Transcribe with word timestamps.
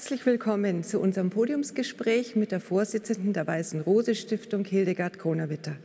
Herzlich 0.00 0.24
willkommen 0.24 0.82
zu 0.82 0.98
unserem 0.98 1.28
Podiumsgespräch 1.28 2.34
mit 2.34 2.52
der 2.52 2.60
Vorsitzenden 2.60 3.34
der 3.34 3.46
Weißen 3.46 3.82
Rose 3.82 4.14
Stiftung, 4.14 4.64
Hildegard 4.64 5.18
Kronawitter. 5.18 5.76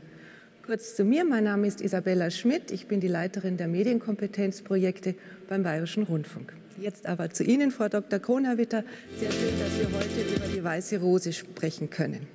Kurz 0.65 0.95
zu 0.95 1.03
mir, 1.03 1.25
mein 1.25 1.43
Name 1.43 1.67
ist 1.67 1.81
Isabella 1.81 2.31
Schmidt, 2.31 2.71
ich 2.71 2.87
bin 2.87 3.01
die 3.01 3.09
Leiterin 3.09 3.57
der 3.57 3.67
Medienkompetenzprojekte 3.67 5.15
beim 5.49 5.63
Bayerischen 5.63 6.03
Rundfunk. 6.03 6.53
Jetzt 6.79 7.07
aber 7.07 7.29
zu 7.31 7.43
Ihnen, 7.43 7.71
Frau 7.71 7.89
Dr. 7.89 8.19
Kronawitter. 8.19 8.85
Sehr 9.19 9.33
schön, 9.33 9.59
dass 9.59 9.77
wir 9.77 9.99
heute 9.99 10.33
über 10.33 10.47
die 10.47 10.63
Weiße 10.63 11.01
Rose 11.01 11.33
sprechen 11.33 11.89
können. 11.89 12.25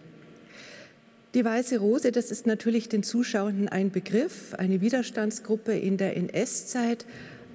Die 1.33 1.47
Weiße 1.47 1.79
Rose, 1.79 2.13
das 2.13 2.31
ist 2.31 2.47
natürlich 2.47 2.91
den 2.91 3.03
Zuschauenden 3.03 3.71
ein 3.71 3.91
Begriff, 3.91 4.53
eine 4.53 4.83
Widerstandsgruppe 4.83 5.73
in 5.73 5.97
der 5.97 6.15
NS-Zeit. 6.19 7.07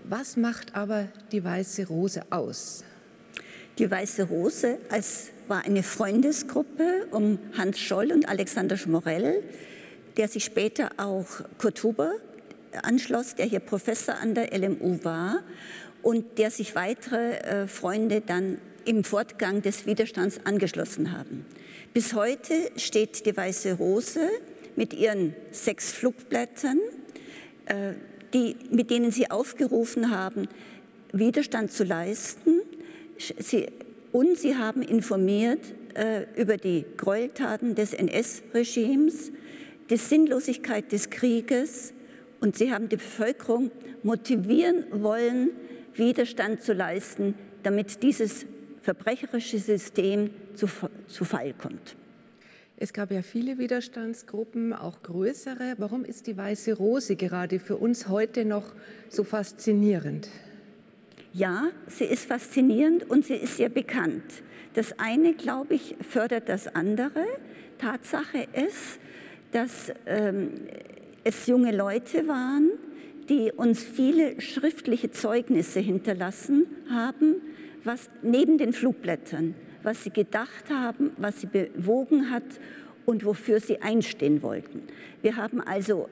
Was 0.03 0.35
macht 0.35 0.73
aber 0.75 1.09
die 1.31 1.44
Weiße 1.44 1.85
Rose 1.85 2.23
aus? 2.31 2.83
Die 3.77 3.91
Weiße 3.91 4.23
Rose 4.23 4.77
als, 4.89 5.31
war 5.49 5.65
eine 5.65 5.83
Freundesgruppe 5.83 7.07
um 7.11 7.39
Hans 7.57 7.77
Scholl 7.79 8.13
und 8.13 8.29
Alexander 8.29 8.77
Schmorell, 8.77 9.43
der 10.16 10.29
sich 10.29 10.45
später 10.45 10.91
auch 10.95 11.25
Kurt 11.57 11.83
Huber 11.83 12.13
anschloss, 12.83 13.35
der 13.35 13.45
hier 13.45 13.59
Professor 13.59 14.16
an 14.16 14.33
der 14.33 14.58
LMU 14.58 15.03
war 15.03 15.44
und 16.02 16.38
der 16.38 16.52
sich 16.52 16.73
weitere 16.75 17.38
äh, 17.39 17.67
Freunde 17.67 18.22
dann 18.22 18.59
im 18.85 19.03
Fortgang 19.03 19.61
des 19.61 19.85
Widerstands 19.85 20.39
angeschlossen 20.45 21.11
haben. 21.11 21.45
Bis 21.94 22.13
heute 22.13 22.53
steht 22.78 23.25
die 23.25 23.35
Weiße 23.35 23.73
Rose 23.73 24.22
mit 24.78 24.94
ihren 24.94 25.35
sechs 25.52 25.91
Flugblättern, 25.91 26.80
äh, 27.66 27.94
die, 28.33 28.55
mit 28.72 28.89
denen 28.89 29.11
sie 29.11 29.30
aufgerufen 29.31 30.11
haben, 30.11 30.47
Widerstand 31.11 31.72
zu 31.72 31.83
leisten 31.83 32.61
Sie, 33.17 33.67
und 34.11 34.38
sie 34.38 34.55
haben 34.55 34.81
informiert 34.81 35.59
äh, 35.94 36.25
über 36.35 36.58
die 36.58 36.85
Gräueltaten 36.97 37.75
des 37.75 37.94
NS-Regimes, 37.94 39.31
die 39.89 39.97
Sinnlosigkeit 39.97 40.91
des 40.91 41.09
Krieges 41.09 41.94
und 42.39 42.55
sie 42.57 42.72
haben 42.72 42.89
die 42.89 42.97
Bevölkerung 42.97 43.72
motivieren 44.03 44.85
wollen, 44.91 45.52
Widerstand 45.94 46.61
zu 46.61 46.73
leisten, 46.73 47.35
damit 47.63 48.03
dieses 48.03 48.45
verbrecherische 48.81 49.57
System 49.59 50.29
zu, 50.53 50.67
zu 51.07 51.25
Fall 51.25 51.53
kommt. 51.53 51.95
Es 52.77 52.91
gab 52.91 53.09
ja 53.11 53.22
viele 53.22 53.57
Widerstandsgruppen, 53.57 54.73
auch 54.73 55.02
größere. 55.02 55.75
Warum 55.77 56.03
ist 56.03 56.27
die 56.27 56.35
Weiße 56.35 56.73
Rose 56.73 57.16
gerade 57.16 57.59
für 57.59 57.77
uns 57.77 58.09
heute 58.09 58.44
noch 58.44 58.73
so 59.09 59.23
faszinierend? 59.23 60.27
Ja, 61.38 61.67
sie 61.88 62.05
ist 62.05 62.28
faszinierend 62.28 63.09
und 63.09 63.25
sie 63.25 63.33
ist 63.33 63.58
sehr 63.58 63.67
bekannt. 63.67 64.23
Das 64.73 64.97
eine, 65.00 65.33
glaube 65.33 65.73
ich, 65.73 65.97
fördert 66.09 66.47
das 66.47 66.73
andere. 66.73 67.25
Tatsache 67.78 68.47
ist, 68.53 69.00
dass 69.52 69.91
ähm, 70.06 70.52
es 71.25 71.45
junge 71.47 71.75
Leute 71.75 72.30
waren, 72.30 72.72
die 73.28 73.52
uns 73.52 73.83
viele 73.83 74.39
schriftliche 74.39 75.11
Zeugnisse 75.11 75.81
hinterlassen 75.81 76.67
haben, 76.89 77.41
was 77.83 78.08
neben 78.22 78.57
den 78.57 78.72
Flugblättern, 78.72 79.56
was 79.84 80.06
sie 80.06 80.12
gedacht 80.12 80.69
haben, 80.69 81.12
was 81.17 81.41
sie 81.41 81.47
bewogen 81.47 82.31
hat 82.31 82.46
und 83.06 83.25
wofür 83.25 83.59
sie 83.59 83.81
einstehen 83.81 84.41
wollten. 84.41 84.84
Wir 85.22 85.35
haben 85.35 85.59
also 85.59 86.07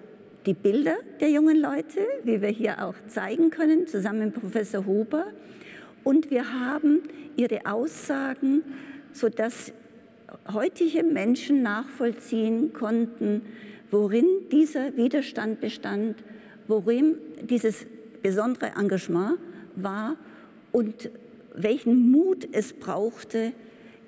die 0.46 0.54
Bilder 0.54 0.96
der 1.20 1.30
jungen 1.30 1.60
Leute, 1.60 2.02
wie 2.24 2.42
wir 2.42 2.50
hier 2.50 2.86
auch 2.86 2.96
zeigen 3.08 3.50
können, 3.50 3.88
zusammen 3.88 4.26
mit 4.26 4.34
Professor 4.40 4.86
Huber. 4.86 5.28
Und 6.04 6.32
wir 6.32 6.52
haben 6.54 7.02
ihre 7.36 7.66
Aussagen, 7.66 8.64
sodass 9.14 9.72
heutige 10.52 11.04
Menschen 11.04 11.62
nachvollziehen 11.62 12.74
konnten, 12.74 13.42
worin 13.92 14.26
dieser 14.52 14.98
Widerstand 14.98 15.62
bestand, 15.62 16.18
worin 16.68 17.16
dieses 17.44 17.86
besondere 18.22 18.74
Engagement 18.78 19.38
war 19.76 20.18
und 20.72 21.10
welchen 21.56 22.12
Mut 22.12 22.48
es 22.52 22.74
brauchte, 22.74 23.54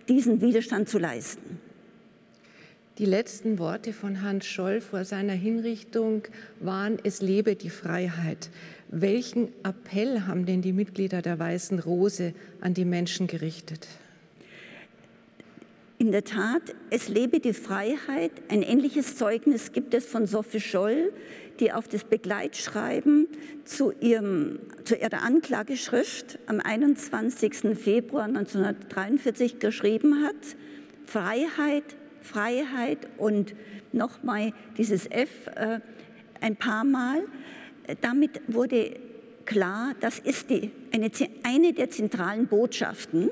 diesen 0.09 0.41
Widerstand 0.41 0.89
zu 0.89 0.97
leisten. 0.97 1.64
Die 2.97 3.05
letzten 3.05 3.59
Worte 3.59 3.91
von 3.91 4.21
Hans 4.21 4.45
Scholl 4.45 4.79
vor 4.79 5.03
seiner 5.03 5.33
Hinrichtung 5.33 6.23
waren, 6.61 6.97
es 7.03 7.21
lebe 7.21 7.57
die 7.57 7.69
Freiheit. 7.69 8.49
Welchen 8.87 9.49
Appell 9.65 10.21
haben 10.21 10.45
denn 10.45 10.61
die 10.61 10.71
Mitglieder 10.71 11.21
der 11.21 11.37
Weißen 11.37 11.79
Rose 11.79 12.33
an 12.61 12.73
die 12.73 12.85
Menschen 12.85 13.27
gerichtet? 13.27 13.85
In 15.97 16.13
der 16.13 16.23
Tat, 16.23 16.73
es 16.89 17.09
lebe 17.09 17.41
die 17.41 17.51
Freiheit. 17.51 18.31
Ein 18.47 18.61
ähnliches 18.63 19.17
Zeugnis 19.17 19.73
gibt 19.73 19.93
es 19.93 20.05
von 20.05 20.25
Sophie 20.25 20.61
Scholl, 20.61 21.11
die 21.59 21.73
auf 21.73 21.89
das 21.89 22.05
Begleitschreiben 22.05 23.27
zu, 23.65 23.91
ihrem, 23.99 24.59
zu 24.85 24.95
ihrer 24.95 25.21
Anklageschrift 25.21 26.39
am 26.47 26.61
21. 26.61 27.77
Februar 27.77 28.23
1943 28.23 29.59
geschrieben 29.59 30.23
hat. 30.23 30.35
Freiheit 31.05 31.97
Freiheit 32.25 33.07
und 33.17 33.55
nochmal 33.93 34.53
dieses 34.77 35.09
F 35.09 35.29
äh, 35.55 35.79
ein 36.41 36.55
paar 36.55 36.83
Mal. 36.83 37.21
Damit 38.01 38.41
wurde 38.47 38.97
klar, 39.45 39.93
das 40.01 40.19
ist 40.19 40.49
die, 40.49 40.71
eine, 40.91 41.09
eine 41.43 41.73
der 41.73 41.89
zentralen 41.89 42.47
Botschaften, 42.47 43.29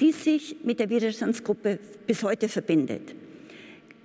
die 0.00 0.12
sich 0.12 0.56
mit 0.64 0.80
der 0.80 0.90
Widerstandsgruppe 0.90 1.78
bis 2.06 2.22
heute 2.22 2.48
verbindet. 2.48 3.14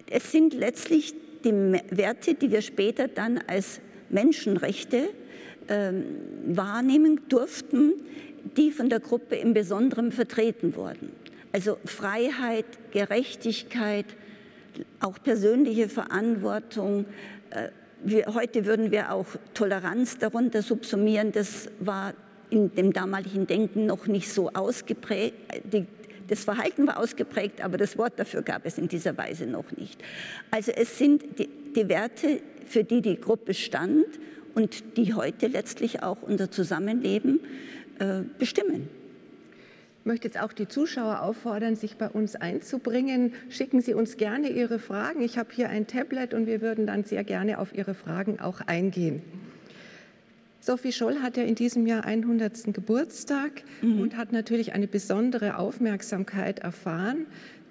Es 0.10 0.32
sind 0.32 0.54
letztlich 0.54 1.14
die 1.44 1.52
Werte, 1.52 2.36
die 2.36 2.52
wir 2.52 2.62
später 2.62 3.08
dann 3.08 3.40
als 3.48 3.82
Menschenrechte 4.10 5.10
äh, 5.68 5.92
wahrnehmen 6.48 7.22
durften, 7.30 7.94
die 8.58 8.72
von 8.72 8.90
der 8.90 9.00
Gruppe 9.00 9.36
im 9.36 9.54
Besonderen 9.54 10.12
vertreten 10.12 10.76
wurden. 10.76 11.12
Also 11.52 11.78
Freiheit, 11.86 12.66
Gerechtigkeit, 12.92 14.06
auch 15.00 15.22
persönliche 15.22 15.90
Verantwortung. 15.90 17.06
Äh, 17.52 17.70
wir, 18.04 18.34
heute 18.34 18.66
würden 18.66 18.92
wir 18.92 19.12
auch 19.12 19.28
Toleranz 19.54 20.18
darunter 20.18 20.62
subsumieren. 20.62 21.32
Das 21.32 21.70
war 21.80 22.14
in 22.50 22.74
dem 22.74 22.94
damaligen 22.94 23.46
Denken 23.46 23.86
noch 23.86 24.08
nicht 24.08 24.32
so 24.32 24.50
ausgeprägt. 24.50 25.36
Die, 25.72 25.86
das 26.28 26.44
Verhalten 26.44 26.88
war 26.88 26.98
ausgeprägt, 26.98 27.64
aber 27.64 27.78
das 27.78 27.98
Wort 27.98 28.14
dafür 28.18 28.42
gab 28.42 28.66
es 28.66 28.78
in 28.78 28.88
dieser 28.88 29.18
Weise 29.18 29.46
noch 29.46 29.72
nicht. 29.76 30.02
Also 30.52 30.72
es 30.72 30.98
sind 30.98 31.40
die, 31.40 31.50
die 31.76 31.90
Werte, 31.90 32.42
für 32.66 32.84
die 32.84 33.02
die 33.02 33.20
Gruppe 33.20 33.54
stand 33.54 34.06
und 34.54 34.98
die 34.98 35.14
heute 35.14 35.48
letztlich 35.48 36.04
auch 36.04 36.22
unser 36.22 36.52
Zusammenleben 36.52 37.40
äh, 38.00 38.22
bestimmen. 38.38 38.90
Ich 40.00 40.06
möchte 40.06 40.28
jetzt 40.28 40.42
auch 40.42 40.54
die 40.54 40.68
Zuschauer 40.68 41.22
auffordern, 41.22 41.76
sich 41.76 41.98
bei 41.98 42.08
uns 42.08 42.36
einzubringen. 42.36 43.34
Schicken 43.50 43.82
Sie 43.82 43.94
uns 43.94 44.16
gerne 44.16 44.50
Ihre 44.50 44.80
Fragen. 44.80 45.22
Ich 45.22 45.38
habe 45.38 45.50
hier 45.54 45.70
ein 45.70 45.88
Tablet 45.88 46.34
und 46.34 46.48
wir 46.48 46.62
würden 46.62 46.88
dann 46.88 47.04
sehr 47.04 47.24
gerne 47.24 47.60
auf 47.60 47.76
Ihre 47.76 47.94
Fragen 47.94 48.40
auch 48.40 48.62
eingehen. 48.62 49.22
Sophie 50.62 50.94
Scholl 50.94 51.22
hat 51.22 51.36
ja 51.36 51.44
in 51.44 51.56
diesem 51.56 51.86
Jahr 51.86 52.06
100. 52.06 52.74
Geburtstag 52.74 53.64
mhm. 53.82 54.02
und 54.02 54.18
hat 54.18 54.32
natürlich 54.32 54.74
eine 54.74 54.88
besondere 54.88 55.58
Aufmerksamkeit 55.58 56.60
erfahren. 56.60 57.26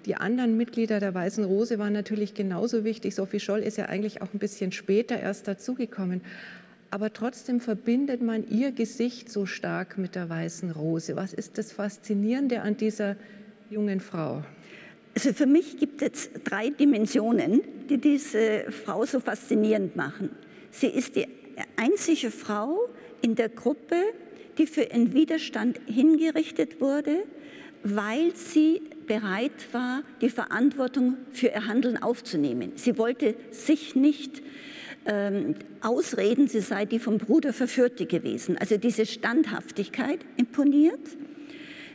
Die 0.05 0.15
anderen 0.15 0.55
Mitglieder 0.55 0.99
der 0.99 1.13
Weißen 1.13 1.43
Rose 1.43 1.77
waren 1.77 1.93
natürlich 1.93 2.33
genauso 2.33 2.83
wichtig. 2.83 3.15
Sophie 3.15 3.39
Scholl 3.39 3.59
ist 3.59 3.77
ja 3.77 3.85
eigentlich 3.85 4.21
auch 4.21 4.33
ein 4.33 4.39
bisschen 4.39 4.71
später 4.71 5.19
erst 5.19 5.47
dazugekommen 5.47 6.21
aber 6.91 7.13
trotzdem 7.13 7.59
verbindet 7.59 8.21
man 8.21 8.47
ihr 8.47 8.71
Gesicht 8.71 9.31
so 9.31 9.45
stark 9.45 9.97
mit 9.97 10.15
der 10.15 10.29
weißen 10.29 10.71
Rose. 10.71 11.15
Was 11.15 11.33
ist 11.33 11.57
das 11.57 11.71
Faszinierende 11.71 12.61
an 12.61 12.77
dieser 12.77 13.15
jungen 13.69 13.99
Frau? 13.99 14.43
Also 15.15 15.33
für 15.33 15.45
mich 15.45 15.77
gibt 15.77 16.01
es 16.01 16.29
drei 16.43 16.69
Dimensionen, 16.69 17.61
die 17.89 17.97
diese 17.97 18.65
Frau 18.71 19.05
so 19.05 19.19
faszinierend 19.19 19.95
machen. 19.95 20.29
Sie 20.71 20.87
ist 20.87 21.15
die 21.15 21.27
einzige 21.75 22.31
Frau 22.31 22.89
in 23.21 23.35
der 23.35 23.49
Gruppe, 23.49 23.95
die 24.57 24.67
für 24.67 24.83
ihren 24.83 25.13
Widerstand 25.13 25.79
hingerichtet 25.85 26.79
wurde, 26.79 27.23
weil 27.83 28.35
sie 28.35 28.81
bereit 29.07 29.73
war, 29.73 30.03
die 30.21 30.29
Verantwortung 30.29 31.17
für 31.31 31.47
ihr 31.47 31.67
Handeln 31.67 32.01
aufzunehmen. 32.01 32.73
Sie 32.75 32.97
wollte 32.97 33.35
sich 33.51 33.95
nicht 33.95 34.41
ähm, 35.05 35.55
ausreden, 35.81 36.47
sie 36.47 36.61
sei 36.61 36.85
die 36.85 36.99
vom 36.99 37.17
Bruder 37.17 37.53
Verführte 37.53 38.05
gewesen. 38.05 38.57
Also 38.57 38.77
diese 38.77 39.05
Standhaftigkeit 39.05 40.19
imponiert. 40.37 40.99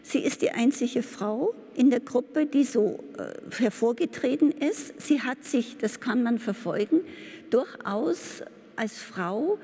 Sie 0.02 0.18
ist 0.18 0.42
die 0.42 0.50
einzige 0.50 1.02
Frau 1.02 1.54
in 1.74 1.90
der 1.90 2.00
Gruppe, 2.00 2.46
die 2.46 2.64
so 2.64 3.02
äh, 3.16 3.60
hervorgetreten 3.62 4.50
ist. 4.50 5.00
Sie 5.00 5.22
hat 5.22 5.44
sich, 5.44 5.78
das 5.78 6.00
kann 6.00 6.22
man 6.22 6.38
verfolgen, 6.38 7.00
durchaus 7.50 8.42
als 8.76 8.98
Frau 8.98 9.58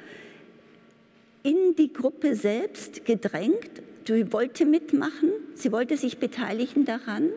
in 1.42 1.74
die 1.76 1.92
Gruppe 1.92 2.34
selbst 2.34 3.04
gedrängt 3.04 3.82
sie 4.06 4.32
wollte 4.32 4.64
mitmachen, 4.64 5.30
sie 5.54 5.72
wollte 5.72 5.96
sich 5.96 6.18
beteiligen 6.18 6.84
daran 6.84 7.30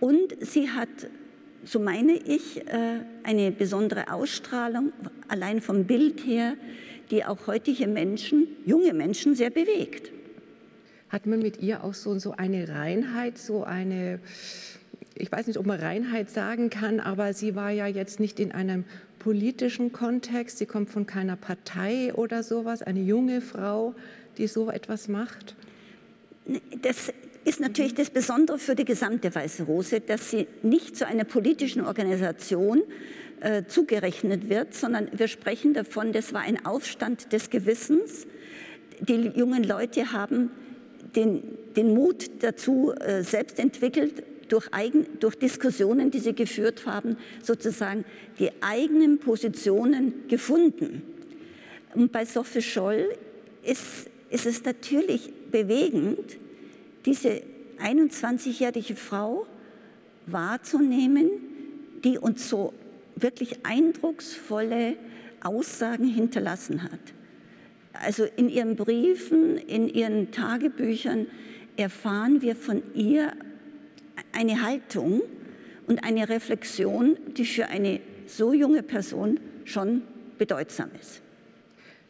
und 0.00 0.34
sie 0.40 0.70
hat, 0.70 0.88
so 1.64 1.80
meine 1.80 2.12
ich, 2.12 2.66
äh, 2.66 3.00
eine 3.22 3.50
besondere 3.50 4.12
Ausstrahlung, 4.12 4.92
allein 5.28 5.60
vom 5.60 5.84
Bild 5.84 6.26
her, 6.26 6.54
die 7.10 7.24
auch 7.24 7.46
heutige 7.46 7.86
Menschen, 7.86 8.46
junge 8.64 8.92
Menschen 8.92 9.34
sehr 9.34 9.50
bewegt. 9.50 10.10
Hat 11.08 11.26
man 11.26 11.40
mit 11.40 11.60
ihr 11.60 11.84
auch 11.84 11.94
so, 11.94 12.18
so 12.18 12.32
eine 12.32 12.68
Reinheit, 12.68 13.38
so 13.38 13.64
eine, 13.64 14.20
ich 15.14 15.30
weiß 15.30 15.46
nicht, 15.46 15.58
ob 15.58 15.66
man 15.66 15.78
Reinheit 15.78 16.30
sagen 16.30 16.70
kann, 16.70 17.00
aber 17.00 17.32
sie 17.32 17.54
war 17.54 17.70
ja 17.70 17.86
jetzt 17.86 18.20
nicht 18.20 18.40
in 18.40 18.52
einem 18.52 18.84
politischen 19.18 19.92
Kontext, 19.92 20.58
sie 20.58 20.66
kommt 20.66 20.90
von 20.90 21.06
keiner 21.06 21.36
Partei 21.36 22.12
oder 22.14 22.42
sowas, 22.42 22.82
eine 22.82 23.00
junge 23.00 23.40
Frau, 23.40 23.94
die 24.38 24.46
so 24.46 24.70
etwas 24.70 25.08
macht? 25.08 25.54
Das 26.82 27.12
ist 27.44 27.60
natürlich 27.60 27.94
das 27.94 28.10
Besondere 28.10 28.58
für 28.58 28.74
die 28.74 28.84
gesamte 28.84 29.34
Weiße 29.34 29.64
Rose, 29.64 30.00
dass 30.00 30.30
sie 30.30 30.46
nicht 30.62 30.96
zu 30.96 31.06
einer 31.06 31.24
politischen 31.24 31.84
Organisation 31.84 32.82
äh, 33.40 33.64
zugerechnet 33.66 34.48
wird, 34.48 34.74
sondern 34.74 35.08
wir 35.12 35.28
sprechen 35.28 35.74
davon, 35.74 36.12
das 36.12 36.32
war 36.32 36.40
ein 36.40 36.64
Aufstand 36.64 37.32
des 37.32 37.50
Gewissens. 37.50 38.26
Die 39.00 39.32
jungen 39.34 39.64
Leute 39.64 40.12
haben 40.12 40.50
den, 41.14 41.42
den 41.76 41.92
Mut 41.92 42.30
dazu 42.40 42.92
äh, 42.92 43.22
selbst 43.22 43.58
entwickelt, 43.58 44.22
durch, 44.48 44.68
eigen, 44.72 45.06
durch 45.20 45.36
Diskussionen, 45.36 46.10
die 46.10 46.20
sie 46.20 46.34
geführt 46.34 46.86
haben, 46.86 47.16
sozusagen 47.42 48.04
die 48.38 48.50
eigenen 48.60 49.18
Positionen 49.18 50.26
gefunden. 50.28 51.02
Und 51.94 52.12
bei 52.12 52.24
Sophie 52.24 52.62
Scholl 52.62 53.08
ist, 53.62 54.10
ist 54.30 54.46
es 54.46 54.64
natürlich 54.64 55.32
bewegend, 55.50 56.38
diese 57.04 57.42
21-jährige 57.78 58.96
Frau 58.96 59.46
wahrzunehmen, 60.26 61.30
die 62.04 62.18
uns 62.18 62.48
so 62.48 62.72
wirklich 63.16 63.64
eindrucksvolle 63.64 64.96
Aussagen 65.42 66.06
hinterlassen 66.06 66.82
hat. 66.82 67.00
Also 67.92 68.24
in 68.36 68.48
ihren 68.48 68.76
Briefen, 68.76 69.56
in 69.56 69.88
ihren 69.88 70.32
Tagebüchern 70.32 71.26
erfahren 71.76 72.42
wir 72.42 72.56
von 72.56 72.82
ihr 72.94 73.32
eine 74.32 74.62
Haltung 74.62 75.22
und 75.86 76.02
eine 76.04 76.28
Reflexion, 76.28 77.16
die 77.36 77.44
für 77.44 77.66
eine 77.68 78.00
so 78.26 78.52
junge 78.52 78.82
Person 78.82 79.38
schon 79.64 80.02
bedeutsam 80.38 80.90
ist. 81.00 81.23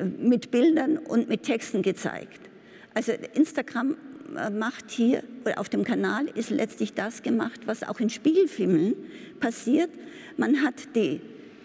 mit 0.04 0.50
Bildern 0.50 0.98
und 0.98 1.28
mit 1.28 1.42
Texten 1.42 1.82
gezeigt. 1.82 2.51
Also 2.94 3.12
Instagram 3.34 3.96
äh, 4.36 4.50
macht 4.50 4.90
hier, 4.90 5.22
oder 5.44 5.58
auf 5.58 5.68
dem 5.68 5.84
Kanal 5.84 6.26
ist 6.34 6.50
letztlich 6.50 6.94
das 6.94 7.22
gemacht, 7.22 7.62
was 7.66 7.82
auch 7.82 8.00
in 8.00 8.10
Spielfilmen 8.10 8.94
passiert. 9.40 9.90
Man 10.36 10.62
hat 10.62 10.94
die, 10.94 11.20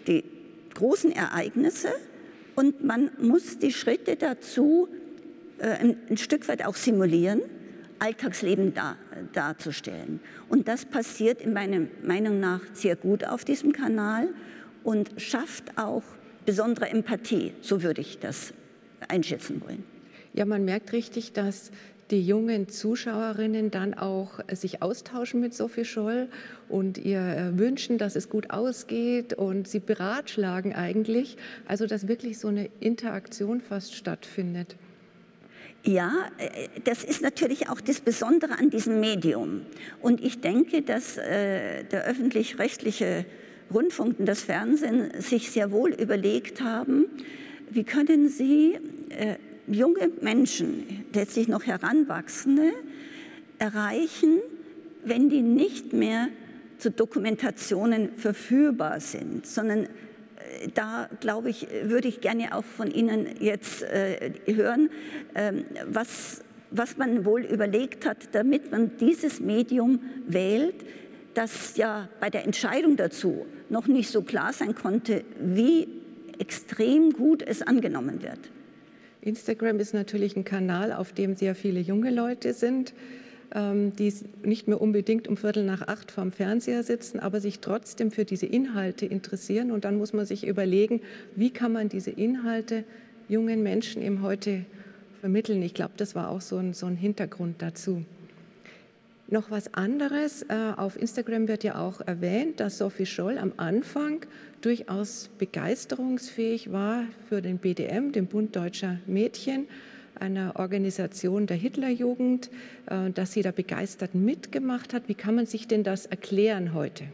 die 0.06 0.24
großen 0.74 1.12
Ereignisse 1.12 1.88
und 2.54 2.84
man 2.84 3.10
muss 3.20 3.58
die 3.58 3.72
Schritte 3.72 4.16
dazu 4.16 4.88
äh, 5.58 5.68
ein, 5.68 5.96
ein, 6.10 6.16
Stück 6.16 6.48
weit 6.48 6.64
auch 6.64 6.76
simulieren, 6.76 7.42
Alltagsleben 7.98 8.74
dar, 8.74 8.96
darzustellen. 9.32 10.20
Und 10.48 10.68
das 10.68 10.84
passiert 10.84 11.42
in 11.42 11.52
meiner 11.52 11.86
Meinung 12.02 12.38
nach 12.38 12.60
sehr 12.72 12.96
gut 12.96 13.24
auf 13.24 13.44
diesem 13.44 13.72
Kanal 13.72 14.28
und 14.84 15.10
schafft 15.16 15.76
auch 15.76 16.04
besondere 16.46 16.88
Empathie, 16.88 17.52
so 17.60 17.82
würde 17.82 18.00
ich 18.00 18.18
das 18.18 18.54
einschätzen 19.08 19.60
wollen. 19.64 19.97
Ja, 20.38 20.44
man 20.44 20.64
merkt 20.64 20.92
richtig, 20.92 21.32
dass 21.32 21.72
die 22.12 22.24
jungen 22.24 22.68
Zuschauerinnen 22.68 23.72
dann 23.72 23.94
auch 23.94 24.38
sich 24.52 24.82
austauschen 24.82 25.40
mit 25.40 25.52
Sophie 25.52 25.84
Scholl 25.84 26.28
und 26.68 26.96
ihr 26.96 27.18
äh, 27.18 27.58
wünschen, 27.58 27.98
dass 27.98 28.14
es 28.14 28.28
gut 28.28 28.50
ausgeht 28.50 29.34
und 29.34 29.66
sie 29.66 29.80
beratschlagen 29.80 30.76
eigentlich, 30.76 31.38
also 31.66 31.86
dass 31.86 32.06
wirklich 32.06 32.38
so 32.38 32.46
eine 32.46 32.70
Interaktion 32.78 33.60
fast 33.60 33.96
stattfindet. 33.96 34.76
Ja, 35.82 36.12
äh, 36.38 36.68
das 36.84 37.02
ist 37.02 37.20
natürlich 37.20 37.68
auch 37.68 37.80
das 37.80 37.98
Besondere 37.98 38.60
an 38.60 38.70
diesem 38.70 39.00
Medium. 39.00 39.62
Und 40.00 40.22
ich 40.22 40.40
denke, 40.40 40.82
dass 40.82 41.18
äh, 41.18 41.82
der 41.82 42.04
öffentlich-rechtliche 42.04 43.26
Rundfunk 43.74 44.20
und 44.20 44.26
das 44.26 44.42
Fernsehen 44.42 45.20
sich 45.20 45.50
sehr 45.50 45.72
wohl 45.72 45.90
überlegt 45.90 46.60
haben, 46.60 47.06
wie 47.70 47.82
können 47.82 48.28
sie 48.28 48.78
junge 49.70 50.10
Menschen, 50.20 51.04
letztlich 51.12 51.48
noch 51.48 51.66
Heranwachsende, 51.66 52.72
erreichen, 53.58 54.38
wenn 55.04 55.28
die 55.28 55.42
nicht 55.42 55.92
mehr 55.92 56.28
zu 56.78 56.90
Dokumentationen 56.90 58.14
verfügbar 58.14 59.00
sind, 59.00 59.46
sondern 59.46 59.84
äh, 59.84 59.88
da, 60.74 61.08
glaube 61.20 61.50
ich, 61.50 61.66
würde 61.84 62.08
ich 62.08 62.20
gerne 62.20 62.54
auch 62.54 62.64
von 62.64 62.90
Ihnen 62.90 63.26
jetzt 63.40 63.82
äh, 63.82 64.32
hören, 64.46 64.90
äh, 65.34 65.52
was, 65.90 66.42
was 66.70 66.96
man 66.96 67.24
wohl 67.24 67.42
überlegt 67.42 68.06
hat, 68.06 68.28
damit 68.32 68.70
man 68.70 68.96
dieses 68.98 69.40
Medium 69.40 70.00
wählt, 70.26 70.76
das 71.34 71.76
ja 71.76 72.08
bei 72.20 72.30
der 72.30 72.44
Entscheidung 72.44 72.96
dazu 72.96 73.46
noch 73.68 73.86
nicht 73.86 74.10
so 74.10 74.22
klar 74.22 74.52
sein 74.52 74.74
konnte, 74.74 75.24
wie 75.40 75.88
extrem 76.38 77.12
gut 77.12 77.42
es 77.42 77.62
angenommen 77.62 78.22
wird. 78.22 78.38
Instagram 79.20 79.80
ist 79.80 79.94
natürlich 79.94 80.36
ein 80.36 80.44
Kanal, 80.44 80.92
auf 80.92 81.12
dem 81.12 81.34
sehr 81.34 81.54
viele 81.54 81.80
junge 81.80 82.10
Leute 82.10 82.54
sind, 82.54 82.94
ähm, 83.54 83.94
die 83.96 84.12
nicht 84.42 84.68
mehr 84.68 84.80
unbedingt 84.80 85.28
um 85.28 85.36
Viertel 85.36 85.64
nach 85.64 85.88
acht 85.88 86.10
vorm 86.10 86.32
Fernseher 86.32 86.82
sitzen, 86.82 87.18
aber 87.18 87.40
sich 87.40 87.60
trotzdem 87.60 88.10
für 88.10 88.24
diese 88.24 88.46
Inhalte 88.46 89.06
interessieren. 89.06 89.70
Und 89.70 89.84
dann 89.84 89.96
muss 89.96 90.12
man 90.12 90.26
sich 90.26 90.46
überlegen, 90.46 91.00
wie 91.34 91.50
kann 91.50 91.72
man 91.72 91.88
diese 91.88 92.10
Inhalte 92.10 92.84
jungen 93.28 93.62
Menschen 93.62 94.02
eben 94.02 94.22
heute 94.22 94.64
vermitteln. 95.20 95.62
Ich 95.62 95.74
glaube, 95.74 95.92
das 95.96 96.14
war 96.14 96.30
auch 96.30 96.40
so 96.40 96.56
ein, 96.56 96.74
so 96.74 96.86
ein 96.86 96.96
Hintergrund 96.96 97.56
dazu. 97.60 98.04
Noch 99.30 99.50
was 99.50 99.74
anderes. 99.74 100.42
Äh, 100.42 100.72
auf 100.78 100.96
Instagram 100.96 101.48
wird 101.48 101.62
ja 101.62 101.78
auch 101.78 102.00
erwähnt, 102.00 102.60
dass 102.60 102.78
Sophie 102.78 103.04
Scholl 103.04 103.36
am 103.36 103.52
Anfang 103.58 104.24
durchaus 104.62 105.28
begeisterungsfähig 105.36 106.72
war 106.72 107.04
für 107.28 107.42
den 107.42 107.58
BDM, 107.58 108.10
den 108.10 108.26
Bund 108.26 108.56
Deutscher 108.56 109.00
Mädchen, 109.06 109.68
einer 110.18 110.54
Organisation 110.56 111.46
der 111.46 111.58
Hitlerjugend, 111.58 112.48
äh, 112.86 113.10
dass 113.10 113.32
sie 113.32 113.42
da 113.42 113.50
begeistert 113.50 114.14
mitgemacht 114.14 114.94
hat. 114.94 115.08
Wie 115.08 115.14
kann 115.14 115.34
man 115.34 115.44
sich 115.44 115.68
denn 115.68 115.84
das 115.84 116.06
erklären 116.06 116.72
heute? 116.72 117.04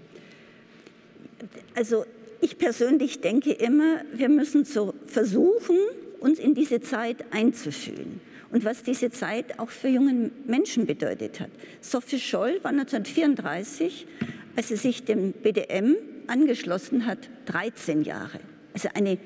Also 1.74 2.04
ich 2.40 2.58
persönlich 2.58 3.22
denke 3.22 3.50
immer, 3.50 4.02
wir 4.14 4.28
müssen 4.28 4.64
so 4.64 4.94
versuchen, 5.06 5.76
uns 6.20 6.38
in 6.38 6.54
diese 6.54 6.80
Zeit 6.80 7.24
einzufühlen 7.32 8.20
und 8.54 8.64
was 8.64 8.84
diese 8.84 9.10
Zeit 9.10 9.58
auch 9.58 9.68
für 9.68 9.88
junge 9.88 10.30
Menschen 10.46 10.86
bedeutet 10.86 11.40
hat. 11.40 11.50
Sophie 11.80 12.20
Scholl 12.20 12.60
war 12.62 12.70
1934, 12.70 14.06
als 14.54 14.68
sie 14.68 14.76
sich 14.76 15.02
dem 15.02 15.32
BDM 15.32 15.96
angeschlossen 16.28 17.04
hat, 17.04 17.18
13 17.46 18.02
Jahre. 18.02 18.38
Also 18.72 18.90
eine 18.94 19.18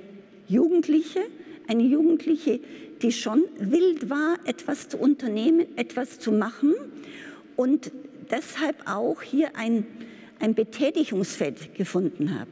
Jugendliche, 0.48 1.20
eine 1.68 1.82
Jugendliche, 1.82 2.60
die 3.02 3.12
schon 3.12 3.44
wild 3.58 4.08
war, 4.08 4.38
etwas 4.46 4.88
zu 4.88 4.96
unternehmen, 4.96 5.76
etwas 5.76 6.18
zu 6.18 6.32
machen 6.32 6.74
und 7.54 7.92
deshalb 8.30 8.76
auch 8.86 9.20
hier 9.20 9.56
ein, 9.56 9.86
ein 10.40 10.54
Betätigungsfeld 10.54 11.74
gefunden 11.74 12.38
habe. 12.40 12.50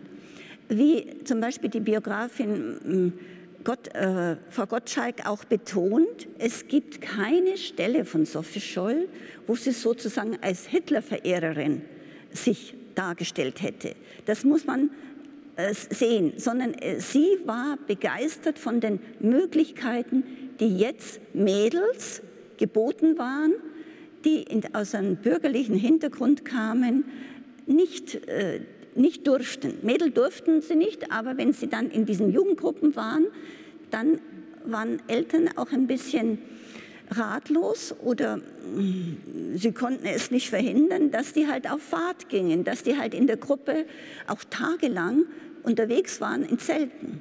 Wie 0.68 1.24
zum 1.24 1.40
Beispiel 1.40 1.70
die 1.70 1.80
Biografin 1.80 2.80
hm, 2.84 3.12
Gott, 3.66 3.92
äh, 3.96 4.36
Frau 4.48 4.66
Gottschalk 4.66 5.26
auch 5.26 5.42
betont, 5.42 6.28
es 6.38 6.68
gibt 6.68 7.00
keine 7.00 7.56
Stelle 7.56 8.04
von 8.04 8.24
Sophie 8.24 8.60
Scholl, 8.60 9.08
wo 9.48 9.56
sie 9.56 9.72
sozusagen 9.72 10.38
als 10.40 10.66
Hitler-Verehrerin 10.66 11.82
sich 12.30 12.76
dargestellt 12.94 13.62
hätte. 13.62 13.96
Das 14.24 14.44
muss 14.44 14.66
man 14.66 14.90
äh, 15.56 15.74
sehen, 15.74 16.34
sondern 16.36 16.74
äh, 16.74 17.00
sie 17.00 17.26
war 17.44 17.76
begeistert 17.88 18.60
von 18.60 18.78
den 18.78 19.00
Möglichkeiten, 19.18 20.22
die 20.60 20.78
jetzt 20.78 21.18
Mädels 21.34 22.22
geboten 22.58 23.18
waren, 23.18 23.52
die 24.24 24.44
in, 24.44 24.62
aus 24.76 24.94
einem 24.94 25.16
bürgerlichen 25.16 25.74
Hintergrund 25.74 26.44
kamen, 26.44 27.04
nicht 27.66 28.14
äh, 28.28 28.60
nicht 28.96 29.26
durften. 29.26 29.78
Mädel 29.82 30.10
durften 30.10 30.62
sie 30.62 30.76
nicht, 30.76 31.10
aber 31.12 31.36
wenn 31.36 31.52
sie 31.52 31.68
dann 31.68 31.90
in 31.90 32.06
diesen 32.06 32.32
Jugendgruppen 32.32 32.96
waren, 32.96 33.26
dann 33.90 34.18
waren 34.64 35.00
Eltern 35.08 35.50
auch 35.56 35.72
ein 35.72 35.86
bisschen 35.86 36.38
ratlos 37.10 37.94
oder 38.02 38.38
mm, 38.38 39.56
sie 39.56 39.72
konnten 39.72 40.06
es 40.06 40.30
nicht 40.30 40.50
verhindern, 40.50 41.10
dass 41.10 41.32
die 41.32 41.46
halt 41.46 41.70
auf 41.70 41.80
Fahrt 41.80 42.28
gingen, 42.28 42.64
dass 42.64 42.82
die 42.82 42.96
halt 42.98 43.14
in 43.14 43.26
der 43.26 43.36
Gruppe 43.36 43.84
auch 44.26 44.42
tagelang 44.44 45.24
unterwegs 45.62 46.20
waren 46.20 46.44
in 46.44 46.58
Zelten. 46.58 47.20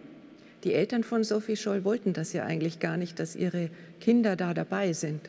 Die 0.63 0.73
Eltern 0.73 1.03
von 1.03 1.23
Sophie 1.23 1.55
Scholl 1.55 1.83
wollten 1.83 2.13
das 2.13 2.33
ja 2.33 2.43
eigentlich 2.43 2.79
gar 2.79 2.97
nicht, 2.97 3.19
dass 3.19 3.35
ihre 3.35 3.69
Kinder 3.99 4.35
da 4.35 4.53
dabei 4.53 4.93
sind. 4.93 5.21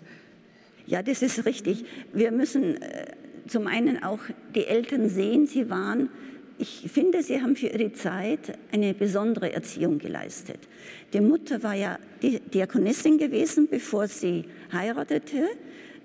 Ja, 0.87 1.03
das 1.03 1.21
ist 1.21 1.45
richtig. 1.45 1.85
Wir 2.15 2.31
müssen 2.31 2.81
äh, 2.81 3.07
zum 3.47 3.67
einen 3.67 4.03
auch 4.03 4.21
die 4.55 4.67
Eltern 4.67 5.09
sehen, 5.09 5.47
sie 5.47 5.69
waren 5.69 6.09
ich 6.59 6.91
finde, 6.91 7.23
Sie 7.23 7.43
haben 7.43 7.57
für 7.57 7.67
Ihre 7.69 7.93
Zeit 7.93 8.59
eine 8.73 8.95
besondere 8.95 9.53
Erziehung 9.53 9.99
geleistet. 9.99 10.59
Die 11.13 11.21
Mutter 11.21 11.63
war 11.63 11.75
ja 11.75 11.99
Diakonissin 12.23 13.19
gewesen, 13.19 13.69
bevor 13.69 14.09
sie 14.09 14.45
heiratete, 14.73 15.49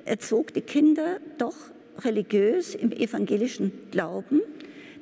erzog 0.06 0.54
die 0.54 0.62
Kinder 0.62 1.20
doch 1.38 1.56
religiös 2.00 2.76
im 2.76 2.92
evangelischen 2.92 3.72
Glauben. 3.92 4.42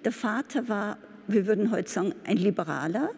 Der 0.05 0.11
Vater 0.11 0.67
war, 0.67 0.97
wir 1.27 1.47
würden 1.47 1.71
heute 1.71 1.89
sagen, 1.89 2.13
ein 2.25 2.37
Liberaler, 2.37 3.11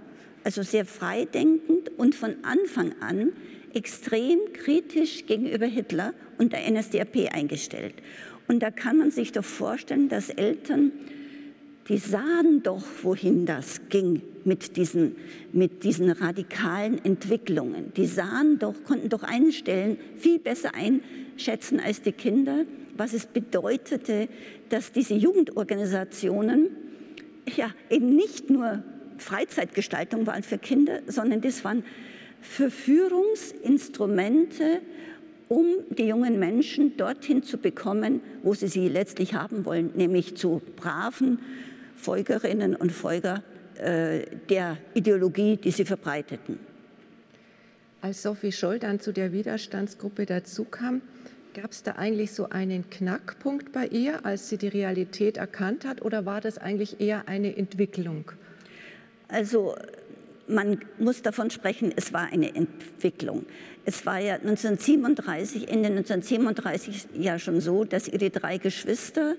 also 0.44 0.64
sehr 0.64 0.86
freidenkend 0.86 1.90
und 1.98 2.16
von 2.16 2.36
Anfang 2.44 2.94
an 3.02 3.34
extrem 3.74 4.40
kritisch 4.54 5.26
gegenüber 5.26 5.66
Hitler 5.66 6.14
und 6.38 6.54
der 6.54 6.70
NSDAP 6.70 7.34
eingestellt. 7.34 7.96
Und 8.48 8.60
da 8.60 8.72
kann 8.72 8.98
man 8.98 9.12
sich 9.12 9.32
doch 9.32 9.46
vorstellen, 9.46 10.10
dass 10.10 10.30
Eltern 10.30 10.92
die 11.88 11.98
sahen 11.98 12.62
doch, 12.64 12.84
wohin 13.02 13.46
das 13.46 13.82
ging 13.90 14.22
mit 14.44 14.78
diesen, 14.78 15.16
mit 15.52 15.84
diesen 15.84 16.12
radikalen 16.12 17.04
Entwicklungen. 17.04 17.92
Die 17.96 18.06
sahen 18.06 18.60
doch, 18.60 18.76
konnten 18.86 19.10
doch 19.10 19.24
einstellen, 19.24 19.98
viel 20.18 20.40
besser 20.40 20.72
einschätzen 20.74 21.80
als 21.80 22.02
die 22.02 22.12
Kinder, 22.12 22.66
was 22.98 23.14
es 23.14 23.26
bedeutete, 23.26 24.28
dass 24.70 24.92
diese 24.92 25.16
Jugendorganisationen 25.16 26.70
ja 27.56 27.72
eben 27.90 28.16
nicht 28.16 28.50
nur 28.50 28.84
Freizeitgestaltung 29.18 30.28
waren 30.28 30.44
für 30.44 30.58
Kinder, 30.58 31.00
sondern 31.08 31.42
das 31.42 31.64
waren 31.64 31.84
Verführungsinstrumente, 32.42 34.82
um 35.48 35.66
die 35.90 36.08
jungen 36.08 36.40
Menschen 36.40 36.98
dorthin 36.98 37.44
zu 37.44 37.58
bekommen, 37.58 38.22
wo 38.42 38.54
sie 38.54 38.68
sie 38.68 38.88
letztlich 38.88 39.34
haben 39.34 39.66
wollen, 39.66 39.92
nämlich 39.96 40.36
zu 40.36 40.62
braven, 40.78 41.40
Folgerinnen 42.02 42.76
und 42.76 42.92
Folger 42.92 43.44
äh, 43.76 44.26
der 44.50 44.78
Ideologie, 44.94 45.58
die 45.58 45.72
sie 45.72 45.86
verbreiteten. 45.86 46.60
Als 48.02 48.24
Sophie 48.24 48.52
Scholl 48.52 48.80
dann 48.80 49.00
zu 49.00 49.14
der 49.14 49.32
Widerstandsgruppe 49.32 50.26
dazukam, 50.26 51.02
gab 51.54 51.72
es 51.72 51.84
da 51.84 51.92
eigentlich 51.94 52.32
so 52.32 52.50
einen 52.50 52.90
Knackpunkt 52.90 53.72
bei 53.72 53.86
ihr, 53.88 54.26
als 54.26 54.50
sie 54.50 54.58
die 54.58 54.70
Realität 54.70 55.38
erkannt 55.38 55.86
hat, 55.86 56.02
oder 56.02 56.26
war 56.26 56.42
das 56.42 56.58
eigentlich 56.58 57.00
eher 57.00 57.28
eine 57.28 57.56
Entwicklung? 57.56 58.32
Also 59.28 59.76
man 60.48 60.80
muss 61.00 61.22
davon 61.22 61.50
sprechen, 61.50 61.94
es 61.96 62.12
war 62.14 62.28
eine 62.32 62.56
Entwicklung. 62.56 63.46
Es 63.86 64.06
war 64.06 64.20
ja 64.20 64.36
1937, 64.36 65.70
Ende 65.70 65.90
1937 65.90 67.08
ja 67.14 67.40
schon 67.40 67.62
so, 67.62 67.84
dass 67.84 68.08
ihre 68.08 68.30
drei 68.30 68.58
Geschwister 68.58 69.36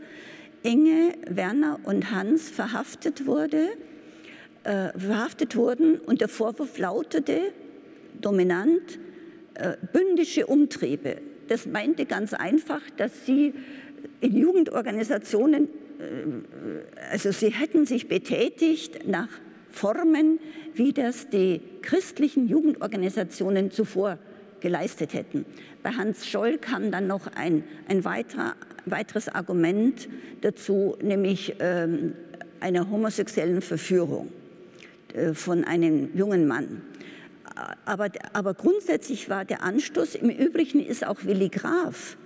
Inge, 0.63 1.15
Werner 1.29 1.81
und 1.85 2.11
Hans 2.11 2.49
verhaftet, 2.49 3.27
wurde, 3.27 3.69
äh, 4.65 4.97
verhaftet 4.99 5.57
wurden 5.57 5.99
und 5.99 6.21
der 6.21 6.29
Vorwurf 6.29 6.79
lautete 6.79 7.53
dominant 8.21 8.99
äh, 9.55 9.77
bündische 9.93 10.47
Umtriebe. 10.47 11.17
Das 11.49 11.67
meinte 11.67 12.07
ganz 12.07 12.33
einfach, 12.33 12.81
dass 12.97 13.27
sie 13.27 13.55
in 14.21 14.37
Jugendorganisationen, 14.37 15.65
äh, 15.65 17.11
also 17.11 17.33
sie 17.33 17.51
hätten 17.51 17.85
sich 17.85 18.09
betätigt 18.09 19.07
nach 19.09 19.29
Formen, 19.71 20.39
wie 20.75 20.93
das 20.93 21.29
die 21.29 21.61
christlichen 21.83 22.47
Jugendorganisationen 22.47 23.71
zuvor 23.71 24.19
geleistet 24.61 25.13
hätten. 25.13 25.45
Bei 25.83 25.91
Hans 25.91 26.27
Scholl 26.27 26.59
kam 26.59 26.91
dann 26.91 27.07
noch 27.07 27.27
ein, 27.35 27.65
ein 27.89 28.05
weiterer 28.05 28.55
weiteres 28.87 29.29
Argument 29.29 30.09
dazu, 30.41 30.97
nämlich 31.03 31.55
ähm, 31.61 32.15
einer 32.61 32.91
homosexuellen 32.91 33.63
Verführung 33.63 34.33
äh, 35.15 35.35
von 35.35 35.65
einem 35.65 36.17
jungen 36.17 36.47
Mann. 36.47 36.83
Aber, 37.85 38.09
aber 38.33 38.55
grundsätzlich 38.55 39.29
war 39.29 39.45
der 39.45 39.63
Anstoß, 39.63 40.15
im 40.17 40.31
Übrigen 40.31 40.81
ist 40.81 41.07
auch 41.07 41.25
Willi 41.25 41.49
Graf, 41.49 42.17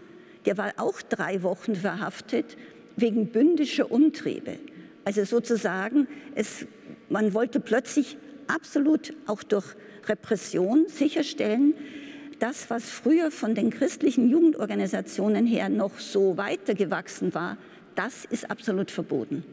der 0.45 0.57
war 0.57 0.73
auch 0.77 1.03
drei 1.03 1.43
Wochen 1.43 1.75
verhaftet 1.75 2.57
wegen 2.97 3.27
bündischer 3.27 3.91
Umtriebe. 3.91 4.59
Also 5.05 5.25
sozusagen, 5.25 6.07
es, 6.35 6.67
man 7.09 7.35
wollte 7.35 7.61
plötzlich 7.61 8.17
absolut 8.47 9.13
auch 9.27 9.43
durch 9.43 9.67
Repression 10.09 10.87
sicherstellen, 10.89 11.75
das, 12.39 12.71
was 12.71 12.91
früher 12.91 13.31
von 13.31 13.55
den 13.55 13.71
christlichen 13.71 14.29
Jugendorganisationen 14.29 15.47
her 15.47 15.69
noch 15.69 15.99
so 15.99 16.37
weitergewachsen 16.37 17.35
war, 17.35 17.57
das 17.95 18.25
ist 18.25 18.51
absolut 18.51 18.91
verboten. 18.91 19.45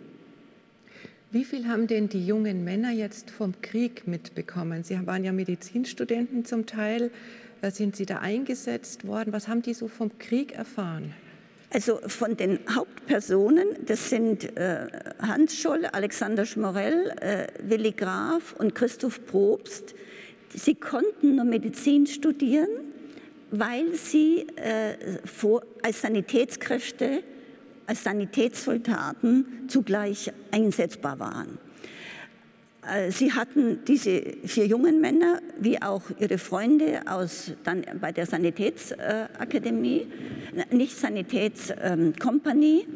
Wie 1.31 1.45
viel 1.45 1.67
haben 1.67 1.87
denn 1.87 2.09
die 2.09 2.27
jungen 2.27 2.63
Männer 2.63 2.91
jetzt 2.91 3.31
vom 3.31 3.59
Krieg 3.61 4.07
mitbekommen? 4.07 4.83
Sie 4.83 4.99
waren 5.07 5.23
ja 5.23 5.31
Medizinstudenten 5.31 6.45
zum 6.45 6.67
Teil. 6.67 7.09
Äh, 7.63 7.71
sind 7.71 7.95
Sie 7.95 8.05
da 8.05 8.19
eingesetzt 8.19 9.07
worden? 9.07 9.33
Was 9.33 9.47
haben 9.47 9.63
die 9.63 9.73
so 9.73 9.87
vom 9.87 10.15
Krieg 10.19 10.51
erfahren? 10.51 11.13
Also 11.71 11.99
von 12.05 12.37
den 12.37 12.59
Hauptpersonen, 12.69 13.65
das 13.87 14.11
sind 14.11 14.55
äh, 14.55 14.85
Hans 15.17 15.57
Scholl, 15.59 15.87
Alexander 15.87 16.45
Schmorell, 16.45 17.15
äh, 17.19 17.47
Willi 17.67 17.93
Graf 17.93 18.53
und 18.59 18.75
Christoph 18.75 19.25
Probst. 19.25 19.95
Sie 20.55 20.75
konnten 20.75 21.35
nur 21.35 21.45
Medizin 21.45 22.05
studieren, 22.05 22.69
weil 23.51 23.93
sie 23.93 24.47
äh, 24.55 25.19
vor, 25.25 25.63
als 25.81 26.01
Sanitätskräfte, 26.01 27.23
als 27.85 28.03
Sanitätssoldaten 28.03 29.67
zugleich 29.67 30.31
einsetzbar 30.51 31.19
waren. 31.19 31.57
Äh, 32.87 33.11
sie 33.11 33.31
hatten 33.31 33.83
diese 33.85 34.21
vier 34.45 34.65
jungen 34.65 34.99
Männer, 35.01 35.39
wie 35.59 35.81
auch 35.81 36.03
ihre 36.19 36.37
Freunde 36.37 37.01
aus, 37.05 37.51
dann 37.63 37.83
bei 38.01 38.11
der 38.11 38.25
Sanitätsakademie, 38.25 40.07
äh, 40.55 40.75
nicht 40.75 40.97
Sanitätskompanie. 40.97 42.87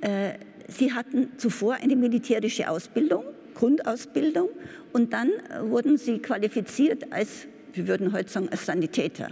Äh, 0.00 0.34
sie 0.68 0.92
hatten 0.92 1.30
zuvor 1.36 1.74
eine 1.74 1.96
militärische 1.96 2.68
Ausbildung, 2.70 3.24
Grundausbildung 3.56 4.50
und 4.92 5.12
dann 5.12 5.30
wurden 5.62 5.96
sie 5.96 6.18
qualifiziert 6.18 7.12
als, 7.12 7.46
wir 7.72 7.88
würden 7.88 8.12
heute 8.12 8.30
sagen, 8.30 8.48
als 8.50 8.66
Sanitäter. 8.66 9.30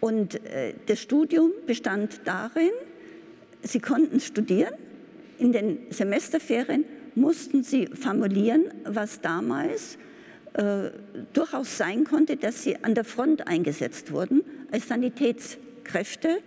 Und 0.00 0.44
äh, 0.44 0.74
das 0.86 1.00
Studium 1.00 1.52
bestand 1.66 2.20
darin, 2.24 2.70
sie 3.62 3.80
konnten 3.80 4.20
studieren. 4.20 4.74
In 5.38 5.52
den 5.52 5.78
Semesterferien 5.90 6.84
mussten 7.14 7.62
sie 7.62 7.86
formulieren, 7.86 8.64
was 8.84 9.20
damals 9.20 9.96
äh, 10.54 10.90
durchaus 11.32 11.78
sein 11.78 12.04
konnte, 12.04 12.36
dass 12.36 12.62
sie 12.62 12.76
an 12.82 12.94
der 12.94 13.04
Front 13.04 13.46
eingesetzt 13.46 14.12
wurden 14.12 14.42
als 14.70 14.88
Sanitätskräfte, 14.88 16.38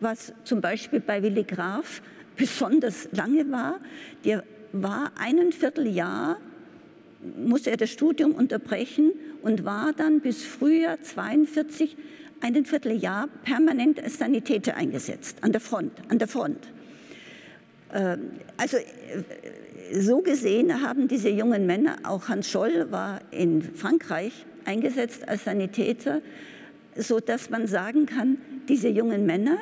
was 0.00 0.32
zum 0.44 0.60
Beispiel 0.60 1.00
bei 1.00 1.22
Willi 1.22 1.44
Graf 1.44 2.02
besonders 2.36 3.08
lange 3.12 3.50
war. 3.50 3.80
Der 4.24 4.44
war 4.82 5.12
ein 5.18 5.52
Vierteljahr 5.52 6.38
musste 7.36 7.70
er 7.70 7.76
das 7.76 7.90
Studium 7.90 8.32
unterbrechen 8.32 9.12
und 9.42 9.64
war 9.64 9.92
dann 9.92 10.20
bis 10.20 10.42
Frühjahr 10.42 10.98
1942 10.98 11.96
ein 12.40 12.64
Vierteljahr 12.64 13.28
permanent 13.44 14.02
als 14.02 14.18
Sanitäter 14.18 14.76
eingesetzt, 14.76 15.38
an 15.40 15.52
der 15.52 15.60
Front. 15.60 15.92
An 16.08 16.18
der 16.18 16.28
Front. 16.28 16.68
Ähm, 17.92 18.30
also 18.56 18.76
äh, 18.76 18.82
so 19.94 20.20
gesehen 20.20 20.82
haben 20.82 21.08
diese 21.08 21.28
jungen 21.28 21.66
Männer, 21.66 21.96
auch 22.02 22.28
Hans 22.28 22.50
Scholl 22.50 22.90
war 22.90 23.20
in 23.30 23.62
Frankreich 23.62 24.44
eingesetzt 24.64 25.28
als 25.28 25.44
Sanitäter, 25.44 26.20
so 26.96 27.20
dass 27.20 27.50
man 27.50 27.66
sagen 27.66 28.06
kann, 28.06 28.38
diese 28.68 28.88
jungen 28.88 29.26
Männer 29.26 29.58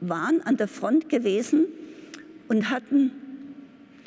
waren 0.00 0.40
an 0.42 0.56
der 0.56 0.68
Front 0.68 1.08
gewesen 1.08 1.66
und 2.48 2.70
hatten 2.70 3.12